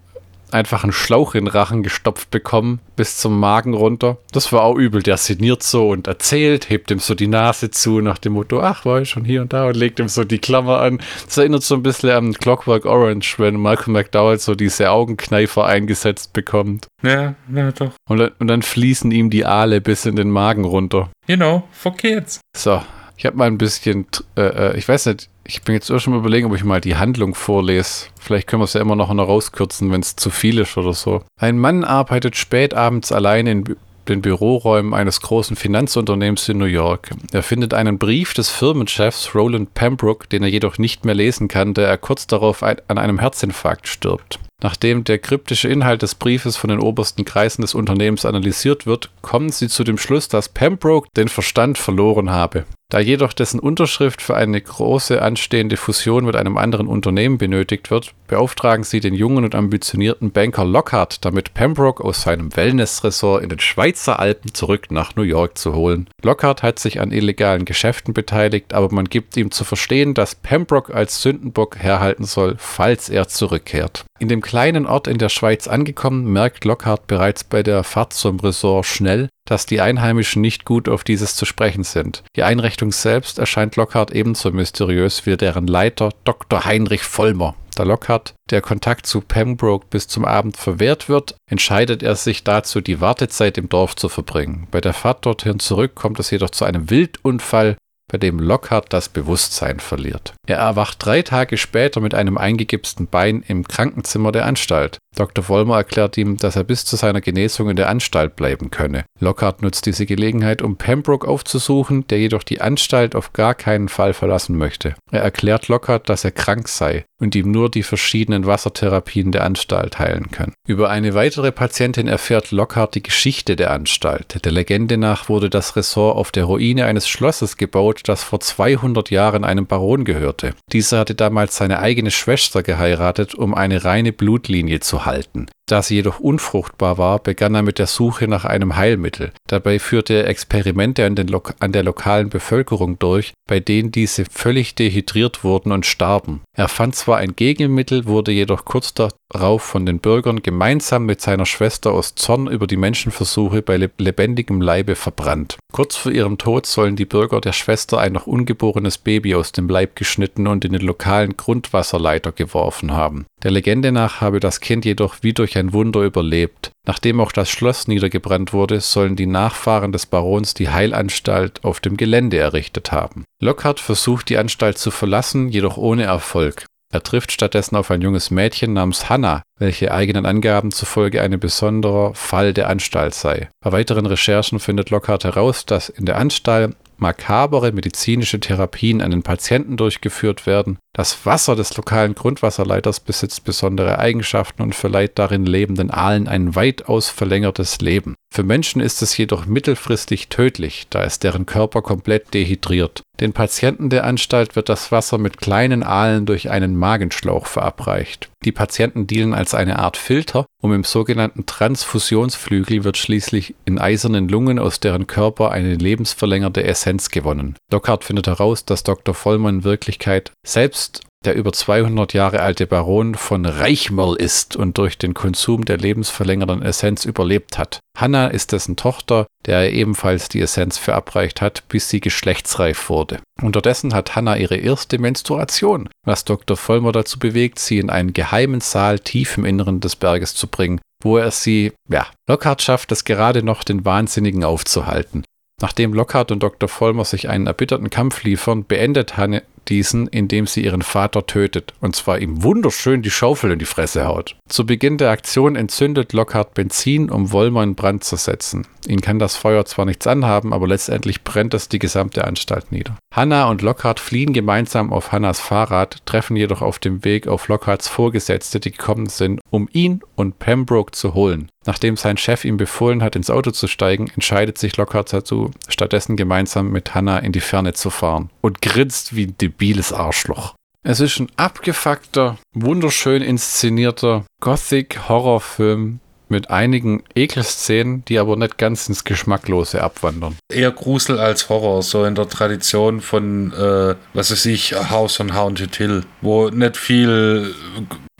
einfach 0.53 0.83
einen 0.83 0.91
Schlauch 0.91 1.35
in 1.35 1.45
den 1.45 1.51
Rachen 1.51 1.83
gestopft 1.83 2.31
bekommen, 2.31 2.79
bis 2.95 3.17
zum 3.17 3.39
Magen 3.39 3.73
runter. 3.73 4.17
Das 4.31 4.51
war 4.51 4.63
auch 4.63 4.75
übel. 4.75 5.03
Der 5.03 5.17
sinniert 5.17 5.63
so 5.63 5.89
und 5.89 6.07
erzählt, 6.07 6.69
hebt 6.69 6.91
ihm 6.91 6.99
so 6.99 7.15
die 7.15 7.27
Nase 7.27 7.71
zu, 7.71 8.01
nach 8.01 8.17
dem 8.17 8.33
Motto, 8.33 8.61
ach, 8.61 8.85
war 8.85 9.01
ich 9.01 9.09
schon 9.09 9.25
hier 9.25 9.41
und 9.41 9.53
da 9.53 9.67
und 9.67 9.75
legt 9.75 9.99
ihm 9.99 10.07
so 10.07 10.23
die 10.23 10.39
Klammer 10.39 10.79
an. 10.79 10.99
Das 11.25 11.37
erinnert 11.37 11.63
so 11.63 11.75
ein 11.75 11.83
bisschen 11.83 12.09
an 12.11 12.33
Clockwork 12.33 12.85
Orange, 12.85 13.35
wenn 13.37 13.55
Malcolm 13.55 13.93
McDowell 13.93 14.39
so 14.39 14.55
diese 14.55 14.91
Augenkneifer 14.91 15.65
eingesetzt 15.65 16.33
bekommt. 16.33 16.87
Ja, 17.01 17.35
ja, 17.53 17.71
doch. 17.71 17.91
Und 18.07 18.17
dann, 18.17 18.31
und 18.39 18.47
dann 18.47 18.61
fließen 18.61 19.11
ihm 19.11 19.29
die 19.29 19.45
Aale 19.45 19.81
bis 19.81 20.05
in 20.05 20.15
den 20.15 20.29
Magen 20.29 20.65
runter. 20.65 21.09
Genau, 21.27 21.67
for 21.71 21.95
kids. 21.95 22.39
So, 22.55 22.81
ich 23.17 23.25
habe 23.25 23.37
mal 23.37 23.47
ein 23.47 23.57
bisschen, 23.57 24.07
äh, 24.35 24.41
äh, 24.41 24.77
ich 24.77 24.87
weiß 24.87 25.07
nicht, 25.07 25.29
ich 25.49 25.63
bin 25.63 25.73
jetzt 25.73 25.87
schon 25.87 26.13
mal 26.13 26.19
überlegen, 26.19 26.47
ob 26.47 26.55
ich 26.55 26.63
mal 26.63 26.79
die 26.79 26.95
Handlung 26.95 27.33
vorlese. 27.33 28.05
Vielleicht 28.19 28.47
können 28.47 28.61
wir 28.61 28.65
es 28.65 28.73
ja 28.73 28.81
immer 28.81 28.95
noch 28.95 29.09
rauskürzen, 29.09 29.91
wenn 29.91 30.01
es 30.01 30.15
zu 30.15 30.29
viel 30.29 30.59
ist 30.59 30.77
oder 30.77 30.93
so. 30.93 31.23
Ein 31.39 31.57
Mann 31.57 31.83
arbeitet 31.83 32.35
spät 32.35 32.75
abends 32.75 33.11
allein 33.11 33.47
in 33.47 33.75
den 34.07 34.21
Büroräumen 34.21 34.93
eines 34.93 35.21
großen 35.21 35.55
Finanzunternehmens 35.55 36.47
in 36.49 36.59
New 36.59 36.65
York. 36.65 37.09
Er 37.31 37.43
findet 37.43 37.73
einen 37.73 37.97
Brief 37.97 38.33
des 38.33 38.49
Firmenchefs 38.49 39.33
Roland 39.33 39.73
Pembroke, 39.73 40.27
den 40.27 40.43
er 40.43 40.49
jedoch 40.49 40.77
nicht 40.77 41.03
mehr 41.03 41.15
lesen 41.15 41.47
kann, 41.47 41.73
da 41.73 41.81
er 41.81 41.97
kurz 41.97 42.27
darauf 42.27 42.61
an 42.61 42.79
einem 42.87 43.19
Herzinfarkt 43.19 43.87
stirbt. 43.87 44.39
Nachdem 44.61 45.03
der 45.03 45.19
kryptische 45.19 45.69
Inhalt 45.69 46.01
des 46.01 46.15
Briefes 46.15 46.57
von 46.57 46.69
den 46.69 46.79
obersten 46.79 47.25
Kreisen 47.25 47.61
des 47.61 47.73
Unternehmens 47.73 48.25
analysiert 48.25 48.85
wird, 48.85 49.09
kommen 49.21 49.49
sie 49.49 49.67
zu 49.67 49.83
dem 49.83 49.97
Schluss, 49.97 50.27
dass 50.27 50.49
Pembroke 50.49 51.09
den 51.15 51.29
Verstand 51.29 51.77
verloren 51.77 52.29
habe. 52.29 52.65
Da 52.91 52.99
jedoch 52.99 53.33
dessen 53.33 53.59
Unterschrift 53.59 54.19
für 54.19 54.35
eine 54.35 54.59
große 54.59 55.21
anstehende 55.21 55.77
Fusion 55.77 56.25
mit 56.25 56.35
einem 56.35 56.57
anderen 56.57 56.87
Unternehmen 56.87 57.37
benötigt 57.37 57.91
wird, 57.91 58.15
beauftragen 58.27 58.83
sie 58.83 58.99
den 58.99 59.13
jungen 59.13 59.43
und 59.43 59.53
ambitionierten 59.53 60.31
Banker 60.31 60.65
Lockhart, 60.65 61.23
damit 61.23 61.53
Pembroke 61.53 62.03
aus 62.03 62.23
seinem 62.23 62.55
Wellnessressort 62.55 63.43
in 63.43 63.49
den 63.49 63.59
Schweizer 63.59 64.19
Alpen 64.19 64.55
zurück 64.55 64.87
nach 64.89 65.15
New 65.15 65.21
York 65.21 65.59
zu 65.59 65.75
holen. 65.75 66.09
Lockhart 66.23 66.63
hat 66.63 66.79
sich 66.79 66.99
an 66.99 67.11
illegalen 67.11 67.65
Geschäften 67.65 68.15
beteiligt, 68.15 68.73
aber 68.73 68.91
man 68.91 69.05
gibt 69.05 69.37
ihm 69.37 69.51
zu 69.51 69.65
verstehen, 69.65 70.15
dass 70.15 70.33
Pembroke 70.33 70.91
als 70.91 71.21
Sündenbock 71.21 71.77
herhalten 71.77 72.25
soll, 72.25 72.55
falls 72.57 73.09
er 73.09 73.27
zurückkehrt. 73.27 74.03
In 74.17 74.29
dem 74.29 74.41
kleinen 74.41 74.87
Ort 74.87 75.07
in 75.07 75.19
der 75.19 75.29
Schweiz 75.29 75.67
angekommen, 75.67 76.25
merkt 76.25 76.65
Lockhart 76.65 77.05
bereits 77.05 77.43
bei 77.43 77.61
der 77.61 77.83
Fahrt 77.83 78.13
zum 78.13 78.39
Ressort 78.39 78.87
schnell, 78.87 79.29
dass 79.49 79.65
die 79.65 79.81
Einheimischen 79.81 80.41
nicht 80.41 80.63
gut 80.63 80.87
auf 80.87 81.03
dieses 81.03 81.35
zu 81.35 81.45
sprechen 81.45 81.83
sind. 81.83 82.23
Die 82.35 82.43
Einrichtung 82.43 82.91
selbst 82.91 83.39
erscheint 83.39 83.75
Lockhart 83.75 84.11
ebenso 84.11 84.51
mysteriös 84.51 85.25
wie 85.25 85.37
deren 85.37 85.65
Leiter 85.65 86.09
Dr. 86.23 86.65
Heinrich 86.65 87.01
Vollmer, 87.01 87.55
Da 87.75 87.83
Lockhart 87.83 88.35
der 88.51 88.61
Kontakt 88.61 89.07
zu 89.07 89.21
Pembroke 89.21 89.87
bis 89.89 90.07
zum 90.07 90.23
Abend 90.25 90.55
verwehrt 90.55 91.09
wird, 91.09 91.35
entscheidet 91.49 92.03
er 92.03 92.15
sich 92.15 92.43
dazu, 92.43 92.79
die 92.79 93.01
Wartezeit 93.01 93.57
im 93.57 93.69
Dorf 93.69 93.95
zu 93.95 94.07
verbringen. 94.07 94.67
Bei 94.69 94.81
der 94.81 94.93
Fahrt 94.93 95.25
dorthin 95.25 95.59
zurück 95.59 95.95
kommt 95.95 96.19
es 96.19 96.29
jedoch 96.29 96.51
zu 96.51 96.65
einem 96.65 96.89
Wildunfall, 96.89 97.75
bei 98.11 98.17
dem 98.17 98.39
Lockhart 98.39 98.91
das 98.91 99.07
Bewusstsein 99.07 99.79
verliert. 99.79 100.33
Er 100.47 100.57
erwacht 100.57 100.97
drei 101.05 101.21
Tage 101.21 101.57
später 101.57 102.01
mit 102.01 102.13
einem 102.13 102.37
eingegipsten 102.37 103.07
Bein 103.07 103.43
im 103.47 103.67
Krankenzimmer 103.67 104.31
der 104.31 104.45
Anstalt. 104.45 104.97
Dr. 105.15 105.43
Vollmer 105.43 105.77
erklärt 105.77 106.17
ihm, 106.17 106.37
dass 106.37 106.55
er 106.55 106.63
bis 106.63 106.85
zu 106.85 106.95
seiner 106.95 107.21
Genesung 107.21 107.69
in 107.69 107.75
der 107.75 107.89
Anstalt 107.89 108.35
bleiben 108.35 108.71
könne. 108.71 109.05
Lockhart 109.19 109.61
nutzt 109.61 109.85
diese 109.85 110.05
Gelegenheit, 110.05 110.61
um 110.61 110.77
Pembroke 110.77 111.27
aufzusuchen, 111.27 112.07
der 112.07 112.19
jedoch 112.19 112.43
die 112.43 112.61
Anstalt 112.61 113.15
auf 113.15 113.33
gar 113.33 113.55
keinen 113.55 113.89
Fall 113.89 114.13
verlassen 114.13 114.57
möchte. 114.57 114.95
Er 115.11 115.21
erklärt 115.21 115.67
Lockhart, 115.67 116.09
dass 116.09 116.23
er 116.23 116.31
krank 116.31 116.67
sei 116.67 117.05
und 117.19 117.35
ihm 117.35 117.51
nur 117.51 117.69
die 117.69 117.83
verschiedenen 117.83 118.45
Wassertherapien 118.45 119.31
der 119.31 119.43
Anstalt 119.43 119.99
heilen 119.99 120.31
können. 120.31 120.53
Über 120.65 120.89
eine 120.89 121.13
weitere 121.13 121.51
Patientin 121.51 122.07
erfährt 122.07 122.51
Lockhart 122.51 122.95
die 122.95 123.03
Geschichte 123.03 123.55
der 123.55 123.71
Anstalt. 123.71 124.45
Der 124.45 124.51
Legende 124.51 124.97
nach 124.97 125.27
wurde 125.27 125.49
das 125.49 125.75
Ressort 125.75 126.15
auf 126.15 126.31
der 126.31 126.45
Ruine 126.45 126.85
eines 126.85 127.09
Schlosses 127.09 127.57
gebaut, 127.57 128.01
das 128.05 128.23
vor 128.23 128.39
200 128.39 129.09
Jahren 129.09 129.43
einem 129.43 129.65
Baron 129.65 130.05
gehörte. 130.05 130.53
Dieser 130.71 130.99
hatte 130.99 131.15
damals 131.15 131.57
seine 131.57 131.79
eigene 131.79 132.11
Schwester 132.11 132.63
geheiratet, 132.63 133.35
um 133.35 133.53
eine 133.53 133.83
reine 133.83 134.13
Blutlinie 134.13 134.79
zu 134.79 134.98
halten. 135.05 135.47
Da 135.69 135.83
sie 135.83 135.93
jedoch 135.93 136.19
unfruchtbar 136.19 136.97
war, 136.97 137.19
begann 137.19 137.53
er 137.53 137.61
mit 137.61 137.77
der 137.77 137.85
Suche 137.85 138.27
nach 138.27 138.43
einem 138.43 138.75
Heilmittel. 138.75 139.31
Dabei 139.45 139.77
führte 139.77 140.15
er 140.15 140.27
Experimente 140.27 141.05
an, 141.05 141.15
an, 141.59 141.71
der 141.71 141.83
lokalen 141.83 142.29
Bevölkerung 142.29 142.97
durch, 142.97 143.33
bei 143.47 143.59
denen 143.59 143.91
diese 143.91 144.25
völlig 144.25 144.73
dehydriert 144.73 145.43
wurden 145.43 145.71
und 145.71 145.85
starben. 145.85 146.41
Er 146.57 146.69
fand 146.69 146.95
zwar 146.95 147.17
ein 147.17 147.35
Gegenmittel, 147.35 148.07
wurde 148.07 148.31
jedoch 148.31 148.65
kurz 148.65 148.95
darauf 148.95 149.61
von 149.61 149.85
den 149.85 149.99
Bürgern 149.99 150.41
gemeinsam 150.41 151.05
mit 151.05 151.21
seiner 151.21 151.45
Schwester 151.45 151.91
aus 151.91 152.15
Zorn 152.15 152.47
über 152.47 152.65
die 152.65 152.75
Menschenversuche 152.75 153.61
bei 153.61 153.77
lebendigem 153.77 154.61
Leibe 154.61 154.95
verbrannt. 154.95 155.57
Kurz 155.71 155.95
vor 155.95 156.11
ihrem 156.11 156.39
Tod 156.39 156.65
sollen 156.65 156.95
die 156.95 157.05
Bürger 157.05 157.41
der 157.41 157.53
Schwester 157.53 157.99
ein 157.99 158.13
noch 158.13 158.25
ungeborenes 158.25 158.97
Baby 158.97 159.35
aus 159.35 159.51
dem 159.51 159.69
Leib 159.69 159.95
geschnitten 159.95 160.47
und 160.47 160.65
in 160.65 160.73
den 160.73 160.81
lokalen 160.81 161.37
Grundwasserleiter 161.37 162.31
geworfen 162.31 162.93
haben. 162.93 163.27
Der 163.43 163.51
Legende 163.51 163.91
nach 163.91 164.19
habe 164.19 164.39
das 164.39 164.59
Kind 164.59 164.83
jedoch 164.83 165.17
wie 165.21 165.33
durch 165.33 165.58
ein 165.59 165.73
Wunder 165.73 166.01
überlebt. 166.01 166.71
Nachdem 166.87 167.19
auch 167.19 167.31
das 167.31 167.49
Schloss 167.49 167.87
niedergebrannt 167.87 168.53
wurde, 168.53 168.79
sollen 168.81 169.15
die 169.15 169.27
Nachfahren 169.27 169.91
des 169.91 170.05
Barons 170.05 170.53
die 170.53 170.69
Heilanstalt 170.69 171.63
auf 171.63 171.79
dem 171.79 171.97
Gelände 171.97 172.37
errichtet 172.37 172.91
haben. 172.91 173.25
Lockhart 173.41 173.79
versucht 173.79 174.29
die 174.29 174.37
Anstalt 174.37 174.77
zu 174.77 174.89
verlassen, 174.89 175.49
jedoch 175.49 175.77
ohne 175.77 176.03
Erfolg. 176.03 176.65
Er 176.91 177.03
trifft 177.03 177.31
stattdessen 177.31 177.75
auf 177.75 177.91
ein 177.91 178.01
junges 178.01 178.31
Mädchen 178.31 178.73
namens 178.73 179.09
Hannah, 179.09 179.43
welche 179.59 179.91
eigenen 179.91 180.25
Angaben 180.25 180.71
zufolge 180.71 181.21
ein 181.21 181.39
besonderer 181.39 182.15
Fall 182.15 182.51
der 182.51 182.67
Anstalt 182.67 183.13
sei. 183.13 183.49
Bei 183.63 183.71
weiteren 183.71 184.07
Recherchen 184.07 184.59
findet 184.59 184.89
Lockhart 184.89 185.23
heraus, 185.23 185.67
dass 185.67 185.89
in 185.89 186.05
der 186.05 186.17
Anstalt 186.17 186.75
makabere 187.01 187.71
medizinische 187.71 188.39
Therapien 188.39 189.01
an 189.01 189.11
den 189.11 189.23
Patienten 189.23 189.77
durchgeführt 189.77 190.45
werden. 190.45 190.77
Das 190.93 191.25
Wasser 191.25 191.55
des 191.55 191.77
lokalen 191.77 192.15
Grundwasserleiters 192.15 192.99
besitzt 192.99 193.43
besondere 193.43 193.99
Eigenschaften 193.99 194.61
und 194.61 194.75
verleiht 194.75 195.19
darin 195.19 195.45
lebenden 195.45 195.91
Aalen 195.91 196.27
ein 196.27 196.55
weitaus 196.55 197.09
verlängertes 197.09 197.79
Leben. 197.79 198.15
Für 198.31 198.43
Menschen 198.43 198.81
ist 198.81 199.01
es 199.01 199.17
jedoch 199.17 199.45
mittelfristig 199.45 200.27
tödlich, 200.29 200.87
da 200.89 201.03
es 201.03 201.19
deren 201.19 201.45
Körper 201.45 201.81
komplett 201.81 202.33
dehydriert. 202.33 203.01
Den 203.19 203.33
Patienten 203.33 203.89
der 203.89 204.05
Anstalt 204.05 204.55
wird 204.55 204.69
das 204.69 204.91
Wasser 204.91 205.17
mit 205.17 205.39
kleinen 205.39 205.83
Aalen 205.83 206.25
durch 206.25 206.49
einen 206.49 206.75
Magenschlauch 206.75 207.47
verabreicht. 207.47 208.29
Die 208.45 208.51
Patienten 208.51 209.07
dienen 209.07 209.33
als 209.33 209.53
eine 209.53 209.79
Art 209.79 209.97
Filter, 209.97 210.45
um 210.61 210.73
im 210.73 210.83
sogenannten 210.83 211.45
Transfusionsflügel 211.45 212.83
wird 212.83 212.97
schließlich 212.97 213.55
in 213.65 213.79
eisernen 213.79 214.29
Lungen 214.29 214.59
aus 214.59 214.79
deren 214.79 215.07
Körper 215.07 215.51
eine 215.51 215.75
lebensverlängerte 215.75 216.63
Essenz 216.63 216.88
gewonnen. 217.11 217.55
Lockhart 217.71 218.03
findet 218.03 218.27
heraus, 218.27 218.65
dass 218.65 218.83
Dr. 218.83 219.13
Vollmann 219.13 219.59
in 219.59 219.63
Wirklichkeit 219.63 220.31
selbst 220.45 221.01
der 221.25 221.35
über 221.35 221.51
200 221.51 222.13
Jahre 222.13 222.39
alte 222.39 222.65
Baron 222.65 223.15
von 223.15 223.45
Reichmerl 223.45 224.15
ist 224.15 224.55
und 224.55 224.77
durch 224.77 224.97
den 224.97 225.13
Konsum 225.13 225.65
der 225.65 225.77
lebensverlängernden 225.77 226.61
Essenz 226.61 227.03
überlebt 227.03 227.57
hat. 227.57 227.79
Hannah 227.97 228.27
ist 228.27 228.53
dessen 228.53 228.77
Tochter, 228.77 229.27
der 229.45 229.57
er 229.57 229.73
ebenfalls 229.73 230.29
die 230.29 230.39
Essenz 230.39 230.77
verabreicht 230.77 231.41
hat, 231.41 231.67
bis 231.67 231.89
sie 231.89 231.99
geschlechtsreif 231.99 232.89
wurde. 232.89 233.19
Unterdessen 233.41 233.93
hat 233.93 234.15
Hannah 234.15 234.37
ihre 234.37 234.55
erste 234.55 234.97
Menstruation, 234.97 235.89
was 236.05 236.23
Dr. 236.23 236.55
Vollmer 236.55 236.93
dazu 236.93 237.19
bewegt, 237.19 237.59
sie 237.59 237.79
in 237.79 237.89
einen 237.89 238.13
geheimen 238.13 238.61
Saal 238.61 238.99
tief 238.99 239.37
im 239.37 239.43
Inneren 239.43 239.81
des 239.81 239.97
Berges 239.97 240.35
zu 240.35 240.47
bringen, 240.47 240.79
wo 241.03 241.17
er 241.17 241.31
sie, 241.31 241.73
ja, 241.89 242.07
Lockhart 242.29 242.61
schafft 242.61 242.93
es 242.93 243.03
gerade 243.03 243.43
noch, 243.43 243.63
den 243.63 243.83
Wahnsinnigen 243.83 244.45
aufzuhalten. 244.45 245.23
Nachdem 245.61 245.93
Lockhart 245.93 246.31
und 246.31 246.41
Dr. 246.41 246.69
Vollmer 246.69 247.05
sich 247.05 247.29
einen 247.29 247.47
erbitterten 247.47 247.89
Kampf 247.89 248.23
liefern, 248.23 248.65
beendet 248.65 249.17
Hanne 249.17 249.43
diesen, 249.69 250.07
indem 250.07 250.47
sie 250.47 250.63
ihren 250.63 250.81
Vater 250.81 251.25
tötet, 251.25 251.73
und 251.79 251.95
zwar 251.95 252.19
ihm 252.19 252.43
wunderschön 252.43 253.01
die 253.01 253.11
Schaufel 253.11 253.51
in 253.51 253.59
die 253.59 253.65
Fresse 253.65 254.05
haut. 254.05 254.35
Zu 254.47 254.65
Beginn 254.65 254.97
der 254.97 255.11
Aktion 255.11 255.55
entzündet 255.55 256.13
Lockhart 256.13 256.53
Benzin, 256.53 257.09
um 257.09 257.31
Wollmer 257.31 257.63
in 257.63 257.75
Brand 257.75 258.03
zu 258.03 258.15
setzen. 258.15 258.67
Ihn 258.87 259.01
kann 259.01 259.19
das 259.19 259.35
Feuer 259.35 259.65
zwar 259.65 259.85
nichts 259.85 260.07
anhaben, 260.07 260.53
aber 260.53 260.67
letztendlich 260.67 261.23
brennt 261.23 261.53
es 261.53 261.69
die 261.69 261.79
gesamte 261.79 262.25
Anstalt 262.25 262.71
nieder. 262.71 262.97
Hannah 263.13 263.49
und 263.49 263.61
Lockhart 263.61 263.99
fliehen 263.99 264.33
gemeinsam 264.33 264.91
auf 264.91 265.11
Hannahs 265.11 265.39
Fahrrad, 265.39 265.97
treffen 266.05 266.35
jedoch 266.35 266.61
auf 266.61 266.79
dem 266.79 267.03
Weg 267.05 267.27
auf 267.27 267.47
Lockharts 267.47 267.87
Vorgesetzte, 267.87 268.59
die 268.59 268.71
gekommen 268.71 269.07
sind, 269.07 269.39
um 269.49 269.69
ihn 269.71 270.01
und 270.15 270.39
Pembroke 270.39 270.91
zu 270.91 271.13
holen. 271.13 271.49
Nachdem 271.65 271.97
sein 271.97 272.17
Chef 272.17 272.45
ihm 272.45 272.57
befohlen 272.57 273.03
hat, 273.03 273.15
ins 273.15 273.29
Auto 273.29 273.51
zu 273.51 273.67
steigen, 273.67 274.07
entscheidet 274.15 274.57
sich 274.57 274.77
Lockhart 274.77 275.11
dazu, 275.11 275.51
stattdessen 275.67 276.15
gemeinsam 276.15 276.71
mit 276.71 276.95
Hannah 276.95 277.19
in 277.19 277.31
die 277.31 277.41
Ferne 277.41 277.73
zu 277.73 277.89
fahren 277.89 278.29
und 278.41 278.61
grinst 278.61 279.15
wie 279.15 279.27
ein 279.27 279.37
debiles 279.37 279.91
Arschloch. 279.91 280.55
Es 280.83 281.01
ist 281.01 281.19
ein 281.19 281.27
abgefuckter, 281.35 282.37
wunderschön 282.53 283.21
inszenierter 283.21 284.23
Gothic-Horrorfilm 284.39 285.99
mit 286.29 286.49
einigen 286.49 287.03
Ekelszenen, 287.15 288.05
die 288.05 288.19
aber 288.19 288.37
nicht 288.37 288.57
ganz 288.57 288.87
ins 288.87 289.03
Geschmacklose 289.03 289.83
abwandern. 289.83 290.37
Eher 290.51 290.71
Grusel 290.71 291.19
als 291.19 291.49
Horror, 291.49 291.81
so 291.81 292.05
in 292.05 292.15
der 292.15 292.29
Tradition 292.29 293.01
von, 293.01 293.51
äh, 293.51 293.95
was 294.13 294.31
weiß 294.31 294.45
ich, 294.45 294.73
House 294.73 295.19
on 295.19 295.35
Haunted 295.35 295.75
Hill, 295.75 296.05
wo 296.21 296.49
nicht 296.49 296.77
viel 296.77 297.53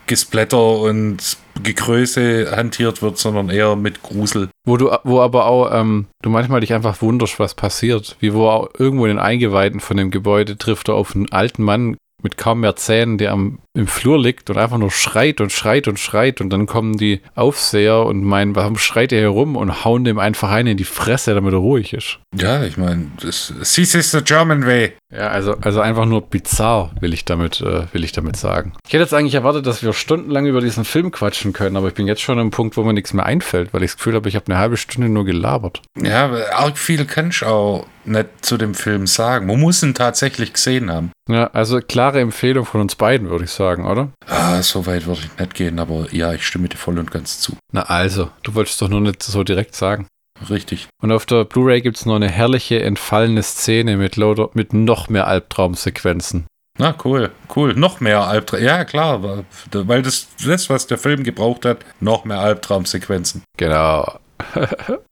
Gesplatter 0.06 0.80
und 0.80 1.38
Gegröße 1.62 2.54
hantiert 2.54 3.02
wird, 3.02 3.18
sondern 3.18 3.50
eher 3.50 3.76
mit 3.76 4.02
Grusel. 4.02 4.48
Wo 4.64 4.76
du, 4.76 4.90
wo 5.04 5.20
aber 5.20 5.46
auch, 5.46 5.70
ähm, 5.72 6.06
du 6.22 6.30
manchmal 6.30 6.60
dich 6.60 6.72
einfach 6.72 7.00
wunderst, 7.02 7.38
was 7.38 7.54
passiert. 7.54 8.16
Wie 8.20 8.34
wo 8.34 8.48
auch 8.48 8.68
irgendwo 8.78 9.06
in 9.06 9.12
den 9.12 9.18
Eingeweiden 9.18 9.80
von 9.80 9.96
dem 9.96 10.10
Gebäude 10.10 10.56
trifft 10.56 10.88
er 10.88 10.94
auf 10.94 11.14
einen 11.14 11.32
alten 11.32 11.62
Mann 11.62 11.96
mit 12.22 12.36
kaum 12.36 12.60
mehr 12.60 12.76
Zähnen, 12.76 13.18
der 13.18 13.32
am, 13.32 13.60
im 13.72 13.86
Flur 13.86 14.20
liegt 14.20 14.50
und 14.50 14.58
einfach 14.58 14.78
nur 14.78 14.90
schreit 14.90 15.40
und 15.40 15.52
schreit 15.52 15.86
und 15.86 15.98
schreit 15.98 16.40
und 16.40 16.50
dann 16.50 16.66
kommen 16.66 16.96
die 16.96 17.20
Aufseher 17.36 18.04
und 18.04 18.24
meinen, 18.24 18.56
warum 18.56 18.76
schreit 18.76 19.12
er 19.12 19.20
hier 19.20 19.28
rum 19.28 19.56
und 19.56 19.84
hauen 19.84 20.04
dem 20.04 20.18
einfach 20.18 20.50
einen 20.50 20.68
in 20.68 20.76
die 20.76 20.84
Fresse, 20.84 21.34
damit 21.34 21.52
er 21.52 21.58
ruhig 21.58 21.92
ist. 21.92 22.18
Ja, 22.36 22.64
ich 22.64 22.76
meine, 22.76 23.10
this 23.20 23.52
is 23.78 24.10
the 24.10 24.22
German 24.22 24.66
way. 24.66 24.92
Ja, 25.12 25.28
also, 25.28 25.56
also 25.60 25.80
einfach 25.80 26.04
nur 26.04 26.22
bizarr, 26.22 26.92
will 27.00 27.12
ich 27.12 27.24
damit, 27.24 27.60
äh, 27.60 27.92
will 27.92 28.04
ich 28.04 28.12
damit 28.12 28.36
sagen. 28.36 28.72
Ich 28.86 28.92
hätte 28.92 29.02
jetzt 29.02 29.14
eigentlich 29.14 29.34
erwartet, 29.34 29.66
dass 29.66 29.82
wir 29.82 29.92
stundenlang 29.92 30.46
über 30.46 30.60
diesen 30.60 30.84
Film 30.84 31.10
quatschen 31.10 31.52
können, 31.52 31.76
aber 31.76 31.88
ich 31.88 31.94
bin 31.94 32.06
jetzt 32.06 32.22
schon 32.22 32.38
am 32.38 32.50
Punkt, 32.50 32.76
wo 32.76 32.82
mir 32.82 32.92
nichts 32.92 33.12
mehr 33.12 33.26
einfällt, 33.26 33.72
weil 33.72 33.82
ich 33.82 33.90
das 33.90 33.96
Gefühl 33.96 34.14
habe, 34.14 34.28
ich 34.28 34.36
habe 34.36 34.46
eine 34.46 34.58
halbe 34.58 34.76
Stunde 34.76 35.08
nur 35.08 35.24
gelabert. 35.24 35.82
Ja, 36.00 36.30
arg 36.52 36.78
viel 36.78 37.04
kann 37.04 37.30
ich 37.30 37.44
auch 37.44 37.86
nicht 38.04 38.28
zu 38.42 38.56
dem 38.56 38.74
Film 38.74 39.06
sagen. 39.06 39.46
Man 39.46 39.60
muss 39.60 39.82
ihn 39.82 39.94
tatsächlich 39.94 40.52
gesehen 40.52 40.90
haben. 40.90 41.12
Ja, 41.28 41.48
also 41.52 41.80
klare 41.80 42.20
Empfehlung 42.20 42.64
von 42.64 42.80
uns 42.80 42.96
beiden, 42.96 43.30
würde 43.30 43.44
ich 43.44 43.50
sagen, 43.50 43.59
oder? 43.60 44.10
Ah, 44.26 44.62
so 44.62 44.86
weit 44.86 45.06
würde 45.06 45.20
ich 45.22 45.38
nicht 45.38 45.54
gehen, 45.54 45.78
aber 45.78 46.06
ja, 46.12 46.32
ich 46.32 46.46
stimme 46.46 46.68
dir 46.68 46.76
voll 46.76 46.98
und 46.98 47.10
ganz 47.10 47.40
zu. 47.40 47.56
Na 47.72 47.82
also, 47.82 48.30
du 48.42 48.54
wolltest 48.54 48.80
doch 48.80 48.88
nur 48.88 49.00
nicht 49.00 49.22
so 49.22 49.44
direkt 49.44 49.74
sagen. 49.74 50.06
Richtig. 50.48 50.88
Und 51.02 51.12
auf 51.12 51.26
der 51.26 51.44
Blu-ray 51.44 51.82
gibt 51.82 51.98
es 51.98 52.06
noch 52.06 52.16
eine 52.16 52.28
herrliche, 52.28 52.82
entfallene 52.82 53.42
Szene 53.42 53.96
mit, 53.96 54.16
Loader, 54.16 54.50
mit 54.54 54.72
noch 54.72 55.08
mehr 55.08 55.26
Albtraumsequenzen. 55.26 56.46
Na, 56.78 56.94
cool, 57.04 57.30
cool. 57.54 57.74
Noch 57.74 58.00
mehr 58.00 58.22
Albtraum. 58.22 58.62
Ja, 58.62 58.84
klar, 58.84 59.44
weil 59.70 60.02
das, 60.02 60.28
das, 60.44 60.70
was 60.70 60.86
der 60.86 60.96
Film 60.96 61.24
gebraucht 61.24 61.66
hat, 61.66 61.78
noch 62.00 62.24
mehr 62.24 62.40
Albtraumsequenzen. 62.40 63.42
Genau. 63.58 64.18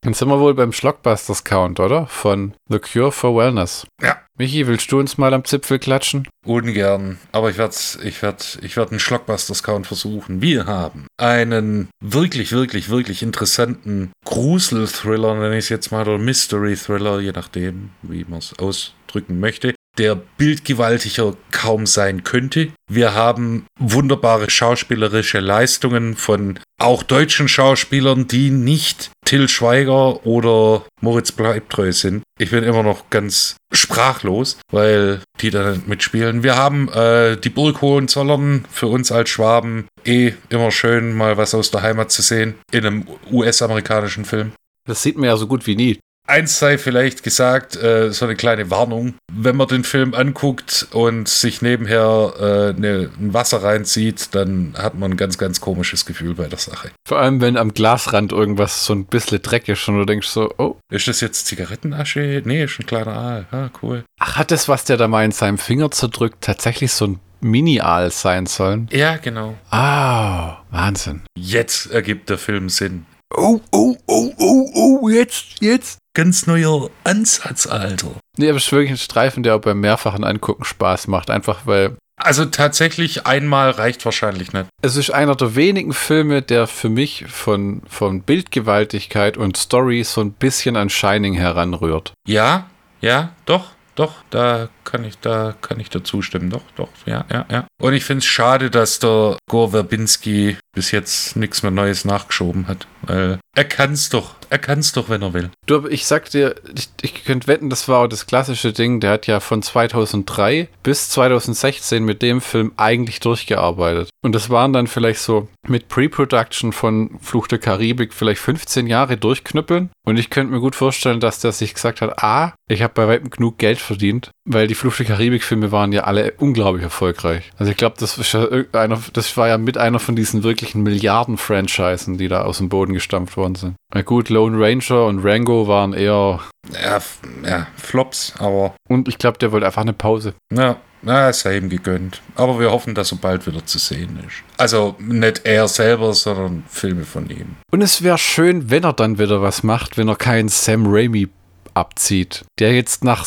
Dann 0.00 0.14
sind 0.14 0.28
wir 0.28 0.40
wohl 0.40 0.54
beim 0.54 0.72
Schlockbusters 0.72 1.44
Count, 1.44 1.78
oder? 1.80 2.06
Von 2.06 2.54
The 2.70 2.78
Cure 2.78 3.12
for 3.12 3.36
Wellness. 3.36 3.86
Ja. 4.00 4.16
Michi, 4.40 4.68
willst 4.68 4.92
du 4.92 5.00
uns 5.00 5.18
mal 5.18 5.34
am 5.34 5.44
Zipfel 5.44 5.80
klatschen? 5.80 6.28
Ungern, 6.46 7.18
aber 7.32 7.50
ich 7.50 7.58
werde 7.58 7.74
ich 8.04 8.22
werd, 8.22 8.60
ich 8.62 8.76
werd 8.76 8.90
einen 8.90 9.00
Schlockbusters-Count 9.00 9.88
versuchen. 9.88 10.40
Wir 10.40 10.66
haben 10.66 11.08
einen 11.16 11.88
wirklich, 12.00 12.52
wirklich, 12.52 12.88
wirklich 12.88 13.24
interessanten 13.24 14.12
Grusel-Thriller, 14.24 15.34
nenne 15.34 15.58
ich 15.58 15.64
es 15.64 15.68
jetzt 15.70 15.90
mal, 15.90 16.02
oder 16.02 16.18
Mystery-Thriller, 16.18 17.18
je 17.18 17.32
nachdem, 17.32 17.90
wie 18.02 18.24
man 18.28 18.38
es 18.38 18.56
ausdrücken 18.60 19.40
möchte. 19.40 19.74
Der 19.98 20.14
bildgewaltiger 20.14 21.34
kaum 21.50 21.86
sein 21.86 22.24
könnte. 22.24 22.68
Wir 22.90 23.14
haben 23.14 23.66
wunderbare 23.78 24.48
schauspielerische 24.48 25.40
Leistungen 25.40 26.16
von 26.16 26.58
auch 26.78 27.02
deutschen 27.02 27.48
Schauspielern, 27.48 28.28
die 28.28 28.50
nicht 28.50 29.10
Till 29.24 29.48
Schweiger 29.48 30.24
oder 30.24 30.84
Moritz 31.00 31.32
Bleibtreu 31.32 31.92
sind. 31.92 32.22
Ich 32.38 32.50
bin 32.50 32.64
immer 32.64 32.82
noch 32.82 33.10
ganz 33.10 33.56
sprachlos, 33.72 34.58
weil 34.72 35.20
die 35.40 35.50
da 35.50 35.76
mitspielen. 35.86 36.42
Wir 36.42 36.56
haben 36.56 36.88
äh, 36.90 37.36
die 37.36 37.50
Burg 37.50 37.82
Hohenzollern 37.82 38.64
für 38.70 38.86
uns 38.86 39.12
als 39.12 39.28
Schwaben 39.28 39.88
eh 40.04 40.32
immer 40.48 40.70
schön, 40.70 41.14
mal 41.14 41.36
was 41.36 41.54
aus 41.54 41.70
der 41.70 41.82
Heimat 41.82 42.10
zu 42.10 42.22
sehen 42.22 42.54
in 42.72 42.86
einem 42.86 43.06
US-amerikanischen 43.30 44.24
Film. 44.24 44.52
Das 44.86 45.02
sieht 45.02 45.18
man 45.18 45.26
ja 45.26 45.36
so 45.36 45.46
gut 45.46 45.66
wie 45.66 45.76
nie. 45.76 45.98
Eins 46.28 46.58
sei 46.58 46.76
vielleicht 46.76 47.22
gesagt, 47.22 47.74
äh, 47.76 48.12
so 48.12 48.26
eine 48.26 48.36
kleine 48.36 48.70
Warnung. 48.70 49.14
Wenn 49.32 49.56
man 49.56 49.66
den 49.66 49.82
Film 49.82 50.12
anguckt 50.12 50.86
und 50.92 51.26
sich 51.26 51.62
nebenher 51.62 52.74
äh, 52.76 52.78
ne, 52.78 53.10
ein 53.18 53.32
Wasser 53.32 53.62
reinzieht, 53.62 54.34
dann 54.34 54.74
hat 54.76 54.94
man 54.94 55.12
ein 55.12 55.16
ganz, 55.16 55.38
ganz 55.38 55.62
komisches 55.62 56.04
Gefühl 56.04 56.34
bei 56.34 56.46
der 56.46 56.58
Sache. 56.58 56.90
Vor 57.06 57.18
allem, 57.18 57.40
wenn 57.40 57.56
am 57.56 57.72
Glasrand 57.72 58.32
irgendwas 58.32 58.84
so 58.84 58.92
ein 58.92 59.06
bisschen 59.06 59.40
dreckig 59.40 59.70
ist 59.70 59.88
und 59.88 59.96
du 59.96 60.04
denkst 60.04 60.28
so, 60.28 60.52
oh. 60.58 60.76
Ist 60.92 61.08
das 61.08 61.22
jetzt 61.22 61.46
Zigarettenasche? 61.46 62.42
Nee, 62.44 62.64
ist 62.64 62.78
ein 62.78 62.84
kleiner 62.84 63.16
Aal. 63.16 63.46
Ah, 63.50 63.70
cool. 63.82 64.04
Ach, 64.20 64.36
hat 64.36 64.50
das, 64.50 64.68
was 64.68 64.84
der 64.84 64.98
da 64.98 65.08
mal 65.08 65.24
in 65.24 65.32
seinem 65.32 65.56
Finger 65.56 65.90
zerdrückt, 65.90 66.42
tatsächlich 66.42 66.92
so 66.92 67.06
ein 67.06 67.20
Mini-Aal 67.40 68.10
sein 68.10 68.44
sollen? 68.44 68.88
Ja, 68.92 69.16
genau. 69.16 69.56
Ah, 69.70 70.58
Wahnsinn. 70.70 71.22
Jetzt 71.38 71.90
ergibt 71.90 72.28
der 72.28 72.36
Film 72.36 72.68
Sinn. 72.68 73.06
Oh, 73.34 73.60
oh, 73.72 73.96
oh, 74.06 74.32
oh, 74.38 74.70
oh, 74.74 75.08
jetzt, 75.08 75.60
jetzt. 75.60 75.98
Ganz 76.14 76.46
neuer 76.46 76.90
Ansatz, 77.04 77.66
Alter. 77.66 78.10
Nee, 78.36 78.48
aber 78.48 78.56
es 78.56 78.64
ist 78.64 78.72
wirklich 78.72 78.90
ein 78.90 78.96
Streifen, 78.96 79.42
der 79.42 79.56
auch 79.56 79.60
beim 79.60 79.80
mehrfachen 79.80 80.24
Angucken 80.24 80.64
Spaß 80.64 81.06
macht. 81.06 81.30
Einfach 81.30 81.60
weil. 81.66 81.96
Also 82.16 82.46
tatsächlich 82.46 83.26
einmal 83.26 83.70
reicht 83.70 84.04
wahrscheinlich 84.04 84.52
nicht. 84.52 84.66
Es 84.82 84.96
ist 84.96 85.10
einer 85.10 85.36
der 85.36 85.54
wenigen 85.54 85.92
Filme, 85.92 86.42
der 86.42 86.66
für 86.66 86.88
mich 86.88 87.26
von, 87.28 87.82
von 87.88 88.22
Bildgewaltigkeit 88.22 89.36
und 89.36 89.56
Story 89.56 90.02
so 90.02 90.20
ein 90.22 90.32
bisschen 90.32 90.76
an 90.76 90.90
Shining 90.90 91.34
heranrührt. 91.34 92.12
Ja, 92.26 92.68
ja, 93.00 93.30
doch, 93.46 93.66
doch, 93.98 94.22
da 94.30 94.68
kann 94.84 95.04
ich, 95.04 95.18
da 95.18 95.54
kann 95.60 95.80
ich 95.80 95.90
dazu 95.90 96.22
stimmen. 96.22 96.50
Doch, 96.50 96.62
doch, 96.76 96.88
ja, 97.06 97.24
ja, 97.30 97.46
ja. 97.50 97.66
Und 97.80 97.94
ich 97.94 98.04
finde 98.04 98.20
es 98.20 98.26
schade, 98.26 98.70
dass 98.70 98.98
der 99.00 99.36
Gore 99.50 99.70
Verbinski 99.70 100.56
bis 100.74 100.90
jetzt 100.92 101.36
nichts 101.36 101.62
mehr 101.62 101.72
Neues 101.72 102.04
nachgeschoben 102.04 102.68
hat. 102.68 102.86
Weil 103.02 103.40
er 103.56 103.64
kann 103.64 103.92
es 103.92 104.08
doch. 104.08 104.36
Er 104.50 104.58
kann 104.58 104.78
es 104.78 104.92
doch, 104.92 105.08
wenn 105.08 105.22
er 105.22 105.34
will. 105.34 105.50
Du, 105.66 105.86
ich 105.88 106.06
sag 106.06 106.30
dir, 106.30 106.54
ich, 106.74 106.88
ich 107.02 107.24
könnte 107.24 107.46
wetten, 107.46 107.70
das 107.70 107.88
war 107.88 108.00
auch 108.00 108.06
das 108.06 108.26
klassische 108.26 108.72
Ding. 108.72 109.00
Der 109.00 109.12
hat 109.12 109.26
ja 109.26 109.40
von 109.40 109.62
2003 109.62 110.68
bis 110.82 111.10
2016 111.10 112.04
mit 112.04 112.22
dem 112.22 112.40
Film 112.40 112.72
eigentlich 112.76 113.20
durchgearbeitet. 113.20 114.10
Und 114.22 114.34
das 114.34 114.50
waren 114.50 114.72
dann 114.72 114.86
vielleicht 114.86 115.20
so 115.20 115.48
mit 115.66 115.88
Pre-Production 115.88 116.72
von 116.72 117.18
Fluch 117.20 117.46
der 117.46 117.58
Karibik 117.58 118.12
vielleicht 118.12 118.40
15 118.40 118.86
Jahre 118.86 119.16
durchknüppeln. 119.16 119.90
Und 120.04 120.16
ich 120.16 120.30
könnte 120.30 120.52
mir 120.52 120.60
gut 120.60 120.74
vorstellen, 120.74 121.20
dass 121.20 121.40
der 121.40 121.52
sich 121.52 121.74
gesagt 121.74 122.00
hat, 122.00 122.22
ah, 122.22 122.54
ich 122.68 122.82
habe 122.82 122.94
bei 122.94 123.06
weitem 123.06 123.30
genug 123.30 123.58
Geld 123.58 123.78
verdient, 123.78 124.30
weil 124.44 124.66
die 124.66 124.74
Flucht 124.74 124.98
der 124.98 125.06
Karibik-Filme 125.06 125.70
waren 125.70 125.92
ja 125.92 126.04
alle 126.04 126.32
unglaublich 126.38 126.82
erfolgreich. 126.82 127.50
Also 127.58 127.70
ich 127.70 127.76
glaube, 127.76 127.96
das, 127.98 128.16
ja 128.32 128.86
das 129.12 129.36
war 129.36 129.48
ja 129.48 129.58
mit 129.58 129.76
einer 129.76 129.98
von 129.98 130.16
diesen 130.16 130.42
wirklichen 130.42 130.82
Milliarden-Franchisen, 130.82 132.18
die 132.18 132.28
da 132.28 132.42
aus 132.42 132.58
dem 132.58 132.70
Boden 132.70 132.94
gestampft 132.94 133.36
worden 133.36 133.54
sind. 133.54 133.74
Na 133.94 134.02
gut, 134.02 134.28
Lone 134.38 134.56
Ranger 134.56 135.06
und 135.06 135.24
Rango 135.24 135.66
waren 135.66 135.92
eher. 135.92 136.38
Ja, 136.72 137.00
ja 137.44 137.66
Flops, 137.76 138.34
aber. 138.38 138.76
Und 138.88 139.08
ich 139.08 139.18
glaube, 139.18 139.36
der 139.38 139.50
wollte 139.50 139.66
einfach 139.66 139.82
eine 139.82 139.92
Pause. 139.92 140.34
Ja, 140.52 140.76
na, 141.02 141.30
es 141.30 141.40
sei 141.40 141.56
ihm 141.56 141.68
gegönnt. 141.68 142.22
Aber 142.36 142.60
wir 142.60 142.70
hoffen, 142.70 142.94
dass 142.94 143.10
er 143.10 143.18
bald 143.18 143.48
wieder 143.48 143.66
zu 143.66 143.78
sehen 143.78 144.16
ist. 144.24 144.44
Also 144.56 144.94
nicht 145.00 145.44
er 145.44 145.66
selber, 145.66 146.14
sondern 146.14 146.62
Filme 146.68 147.04
von 147.04 147.28
ihm. 147.30 147.56
Und 147.72 147.82
es 147.82 148.02
wäre 148.02 148.16
schön, 148.16 148.70
wenn 148.70 148.84
er 148.84 148.92
dann 148.92 149.18
wieder 149.18 149.42
was 149.42 149.64
macht, 149.64 149.98
wenn 149.98 150.06
er 150.06 150.14
keinen 150.14 150.48
Sam 150.48 150.86
Raimi 150.86 151.26
abzieht, 151.74 152.44
der 152.60 152.74
jetzt 152.74 153.02
nach 153.02 153.26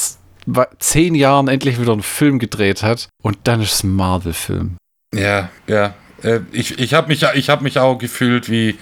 zehn 0.79 1.13
Jahren 1.13 1.49
endlich 1.49 1.79
wieder 1.79 1.91
einen 1.91 2.03
Film 2.03 2.39
gedreht 2.39 2.83
hat 2.83 3.09
und 3.21 3.37
dann 3.43 3.61
ist 3.61 3.73
es 3.73 3.83
ein 3.83 3.93
Marvel-Film. 3.93 4.77
Ja, 5.13 5.49
ja. 5.67 5.93
Äh, 6.23 6.39
ich, 6.53 6.79
ich 6.79 6.93
habe 6.93 7.09
mich, 7.09 7.23
hab 7.23 7.61
mich 7.61 7.79
auch 7.79 7.97
gefühlt 7.97 8.49
wie, 8.49 8.77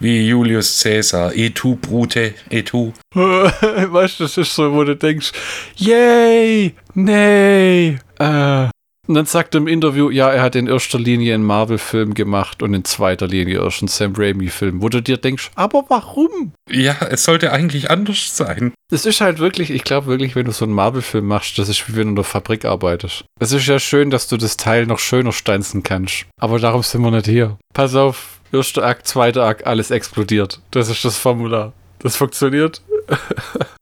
wie 0.00 0.26
Julius 0.28 0.82
Caesar. 0.82 1.34
E 1.34 1.50
tu, 1.50 1.76
Brute, 1.76 2.34
e 2.50 2.62
tu. 2.62 2.92
weißt 3.14 4.20
du, 4.20 4.24
das 4.24 4.36
ist 4.36 4.54
so, 4.54 4.72
wo 4.72 4.84
du 4.84 4.96
denkst, 4.96 5.32
yay, 5.76 6.74
nee, 6.94 7.98
äh, 8.18 8.68
und 9.08 9.14
dann 9.14 9.24
sagt 9.24 9.54
er 9.54 9.62
im 9.62 9.68
Interview, 9.68 10.10
ja, 10.10 10.30
er 10.30 10.42
hat 10.42 10.54
in 10.54 10.66
erster 10.66 10.98
Linie 10.98 11.34
einen 11.34 11.42
Marvel-Film 11.42 12.12
gemacht 12.12 12.62
und 12.62 12.74
in 12.74 12.84
zweiter 12.84 13.26
Linie 13.26 13.64
erst 13.64 13.80
einen 13.80 13.88
Sam 13.88 14.12
Raimi-Film, 14.14 14.82
wo 14.82 14.90
du 14.90 15.00
dir 15.00 15.16
denkst, 15.16 15.50
aber 15.54 15.86
warum? 15.88 16.52
Ja, 16.70 16.94
es 17.08 17.24
sollte 17.24 17.50
eigentlich 17.50 17.90
anders 17.90 18.36
sein. 18.36 18.74
Es 18.92 19.06
ist 19.06 19.22
halt 19.22 19.38
wirklich, 19.38 19.70
ich 19.70 19.82
glaube 19.82 20.08
wirklich, 20.08 20.36
wenn 20.36 20.44
du 20.44 20.52
so 20.52 20.66
einen 20.66 20.74
Marvel-Film 20.74 21.26
machst, 21.26 21.58
das 21.58 21.70
ist 21.70 21.88
wie 21.88 21.96
wenn 21.96 22.04
du 22.04 22.10
in 22.10 22.16
der 22.16 22.24
Fabrik 22.24 22.66
arbeitest. 22.66 23.24
Es 23.40 23.52
ist 23.52 23.66
ja 23.66 23.78
schön, 23.78 24.10
dass 24.10 24.28
du 24.28 24.36
das 24.36 24.58
Teil 24.58 24.84
noch 24.84 24.98
schöner 24.98 25.32
stanzen 25.32 25.82
kannst. 25.82 26.26
Aber 26.38 26.58
darum 26.58 26.82
sind 26.82 27.00
wir 27.00 27.10
nicht 27.10 27.26
hier. 27.26 27.56
Pass 27.72 27.94
auf, 27.94 28.37
erster 28.52 28.84
Akt, 28.84 29.06
zweiter 29.06 29.44
Akt, 29.44 29.66
alles 29.66 29.90
explodiert. 29.90 30.60
Das 30.70 30.88
ist 30.88 31.04
das 31.04 31.16
Formular. 31.16 31.72
Das 32.00 32.16
funktioniert. 32.16 32.80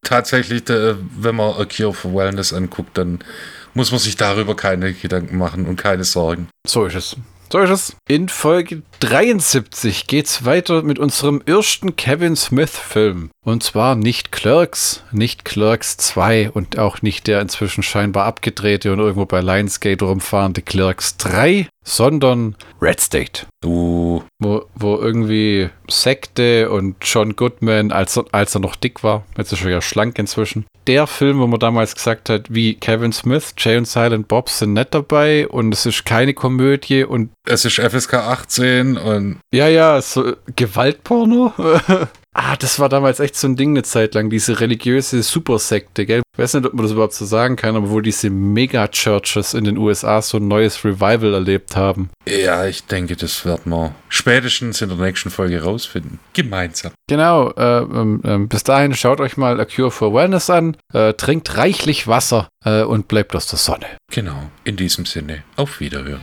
Tatsächlich, 0.02 0.62
wenn 0.66 1.34
man 1.34 1.54
A 1.54 1.64
Cure 1.64 1.92
for 1.92 2.14
Wellness 2.14 2.52
anguckt, 2.52 2.96
dann 2.96 3.18
muss 3.74 3.90
man 3.90 4.00
sich 4.00 4.16
darüber 4.16 4.56
keine 4.56 4.94
Gedanken 4.94 5.36
machen 5.36 5.66
und 5.66 5.76
keine 5.76 6.04
Sorgen. 6.04 6.48
So 6.66 6.86
ist 6.86 6.94
es. 6.94 7.16
So 7.52 7.60
ist 7.60 7.70
es. 7.70 7.96
In 8.08 8.28
Folge 8.28 8.82
73 9.00 10.08
geht's 10.08 10.44
weiter 10.44 10.82
mit 10.82 10.98
unserem 10.98 11.40
ersten 11.46 11.94
Kevin 11.94 12.34
Smith-Film. 12.34 13.30
Und 13.44 13.62
zwar 13.62 13.94
nicht 13.94 14.32
Clerks, 14.32 15.04
nicht 15.12 15.44
Clerks 15.44 15.96
2 15.96 16.50
und 16.50 16.76
auch 16.78 17.02
nicht 17.02 17.28
der 17.28 17.40
inzwischen 17.40 17.84
scheinbar 17.84 18.24
abgedrehte 18.24 18.92
und 18.92 18.98
irgendwo 18.98 19.26
bei 19.26 19.40
Lionsgate 19.42 20.04
rumfahrende 20.04 20.62
Clerks 20.62 21.18
3, 21.18 21.68
sondern 21.86 22.56
Red 22.82 23.00
State. 23.00 23.46
Uh. 23.64 24.20
Wo, 24.38 24.66
wo 24.74 24.96
irgendwie 24.96 25.70
Sekte 25.88 26.70
und 26.70 26.96
John 27.00 27.36
Goodman, 27.36 27.90
als, 27.90 28.20
als 28.32 28.54
er 28.54 28.60
noch 28.60 28.76
dick 28.76 29.02
war, 29.02 29.24
jetzt 29.38 29.52
ist 29.52 29.64
er 29.64 29.70
ja 29.70 29.80
schlank 29.80 30.18
inzwischen. 30.18 30.66
Der 30.86 31.06
Film, 31.06 31.38
wo 31.38 31.46
man 31.46 31.58
damals 31.58 31.94
gesagt 31.94 32.28
hat, 32.28 32.52
wie 32.52 32.74
Kevin 32.74 33.12
Smith, 33.12 33.54
Jay 33.56 33.78
und 33.78 33.88
Silent 33.88 34.28
Bob 34.28 34.50
sind 34.50 34.74
nett 34.74 34.88
dabei 34.92 35.48
und 35.48 35.72
es 35.72 35.86
ist 35.86 36.04
keine 36.04 36.34
Komödie 36.34 37.04
und. 37.04 37.30
Es 37.46 37.64
ist 37.64 37.80
FSK 37.80 38.14
18 38.14 38.98
und. 38.98 39.38
Ja, 39.52 39.68
ja, 39.68 40.02
so 40.02 40.34
Gewaltporno. 40.54 41.52
Ah, 42.38 42.54
das 42.54 42.78
war 42.78 42.90
damals 42.90 43.18
echt 43.18 43.34
so 43.34 43.48
ein 43.48 43.56
Ding 43.56 43.70
eine 43.70 43.82
Zeit 43.82 44.14
lang, 44.14 44.28
diese 44.28 44.60
religiöse 44.60 45.22
Supersekte, 45.22 46.04
gell? 46.04 46.20
Ich 46.34 46.38
weiß 46.38 46.52
nicht, 46.52 46.66
ob 46.66 46.74
man 46.74 46.82
das 46.82 46.92
überhaupt 46.92 47.14
so 47.14 47.24
sagen 47.24 47.56
kann, 47.56 47.76
aber 47.76 47.90
wo 47.90 48.02
diese 48.02 48.28
Mega-Churches 48.28 49.54
in 49.54 49.64
den 49.64 49.78
USA 49.78 50.20
so 50.20 50.36
ein 50.36 50.46
neues 50.46 50.84
Revival 50.84 51.32
erlebt 51.32 51.76
haben. 51.76 52.10
Ja, 52.28 52.66
ich 52.66 52.84
denke, 52.84 53.16
das 53.16 53.46
werden 53.46 53.72
wir 53.72 53.94
spätestens 54.10 54.82
in 54.82 54.90
der 54.90 54.98
nächsten 54.98 55.30
Folge 55.30 55.62
rausfinden. 55.62 56.18
Gemeinsam. 56.34 56.92
Genau, 57.08 57.52
äh, 57.52 57.78
äh, 57.80 58.46
bis 58.46 58.64
dahin 58.64 58.94
schaut 58.94 59.20
euch 59.20 59.38
mal 59.38 59.58
A 59.58 59.64
Cure 59.64 59.90
for 59.90 60.12
Wellness 60.12 60.50
an, 60.50 60.76
äh, 60.92 61.14
trinkt 61.14 61.56
reichlich 61.56 62.06
Wasser 62.06 62.50
äh, 62.66 62.82
und 62.82 63.08
bleibt 63.08 63.34
aus 63.34 63.46
der 63.46 63.58
Sonne. 63.58 63.86
Genau, 64.12 64.50
in 64.62 64.76
diesem 64.76 65.06
Sinne, 65.06 65.42
auf 65.56 65.80
Wiederhören. 65.80 66.20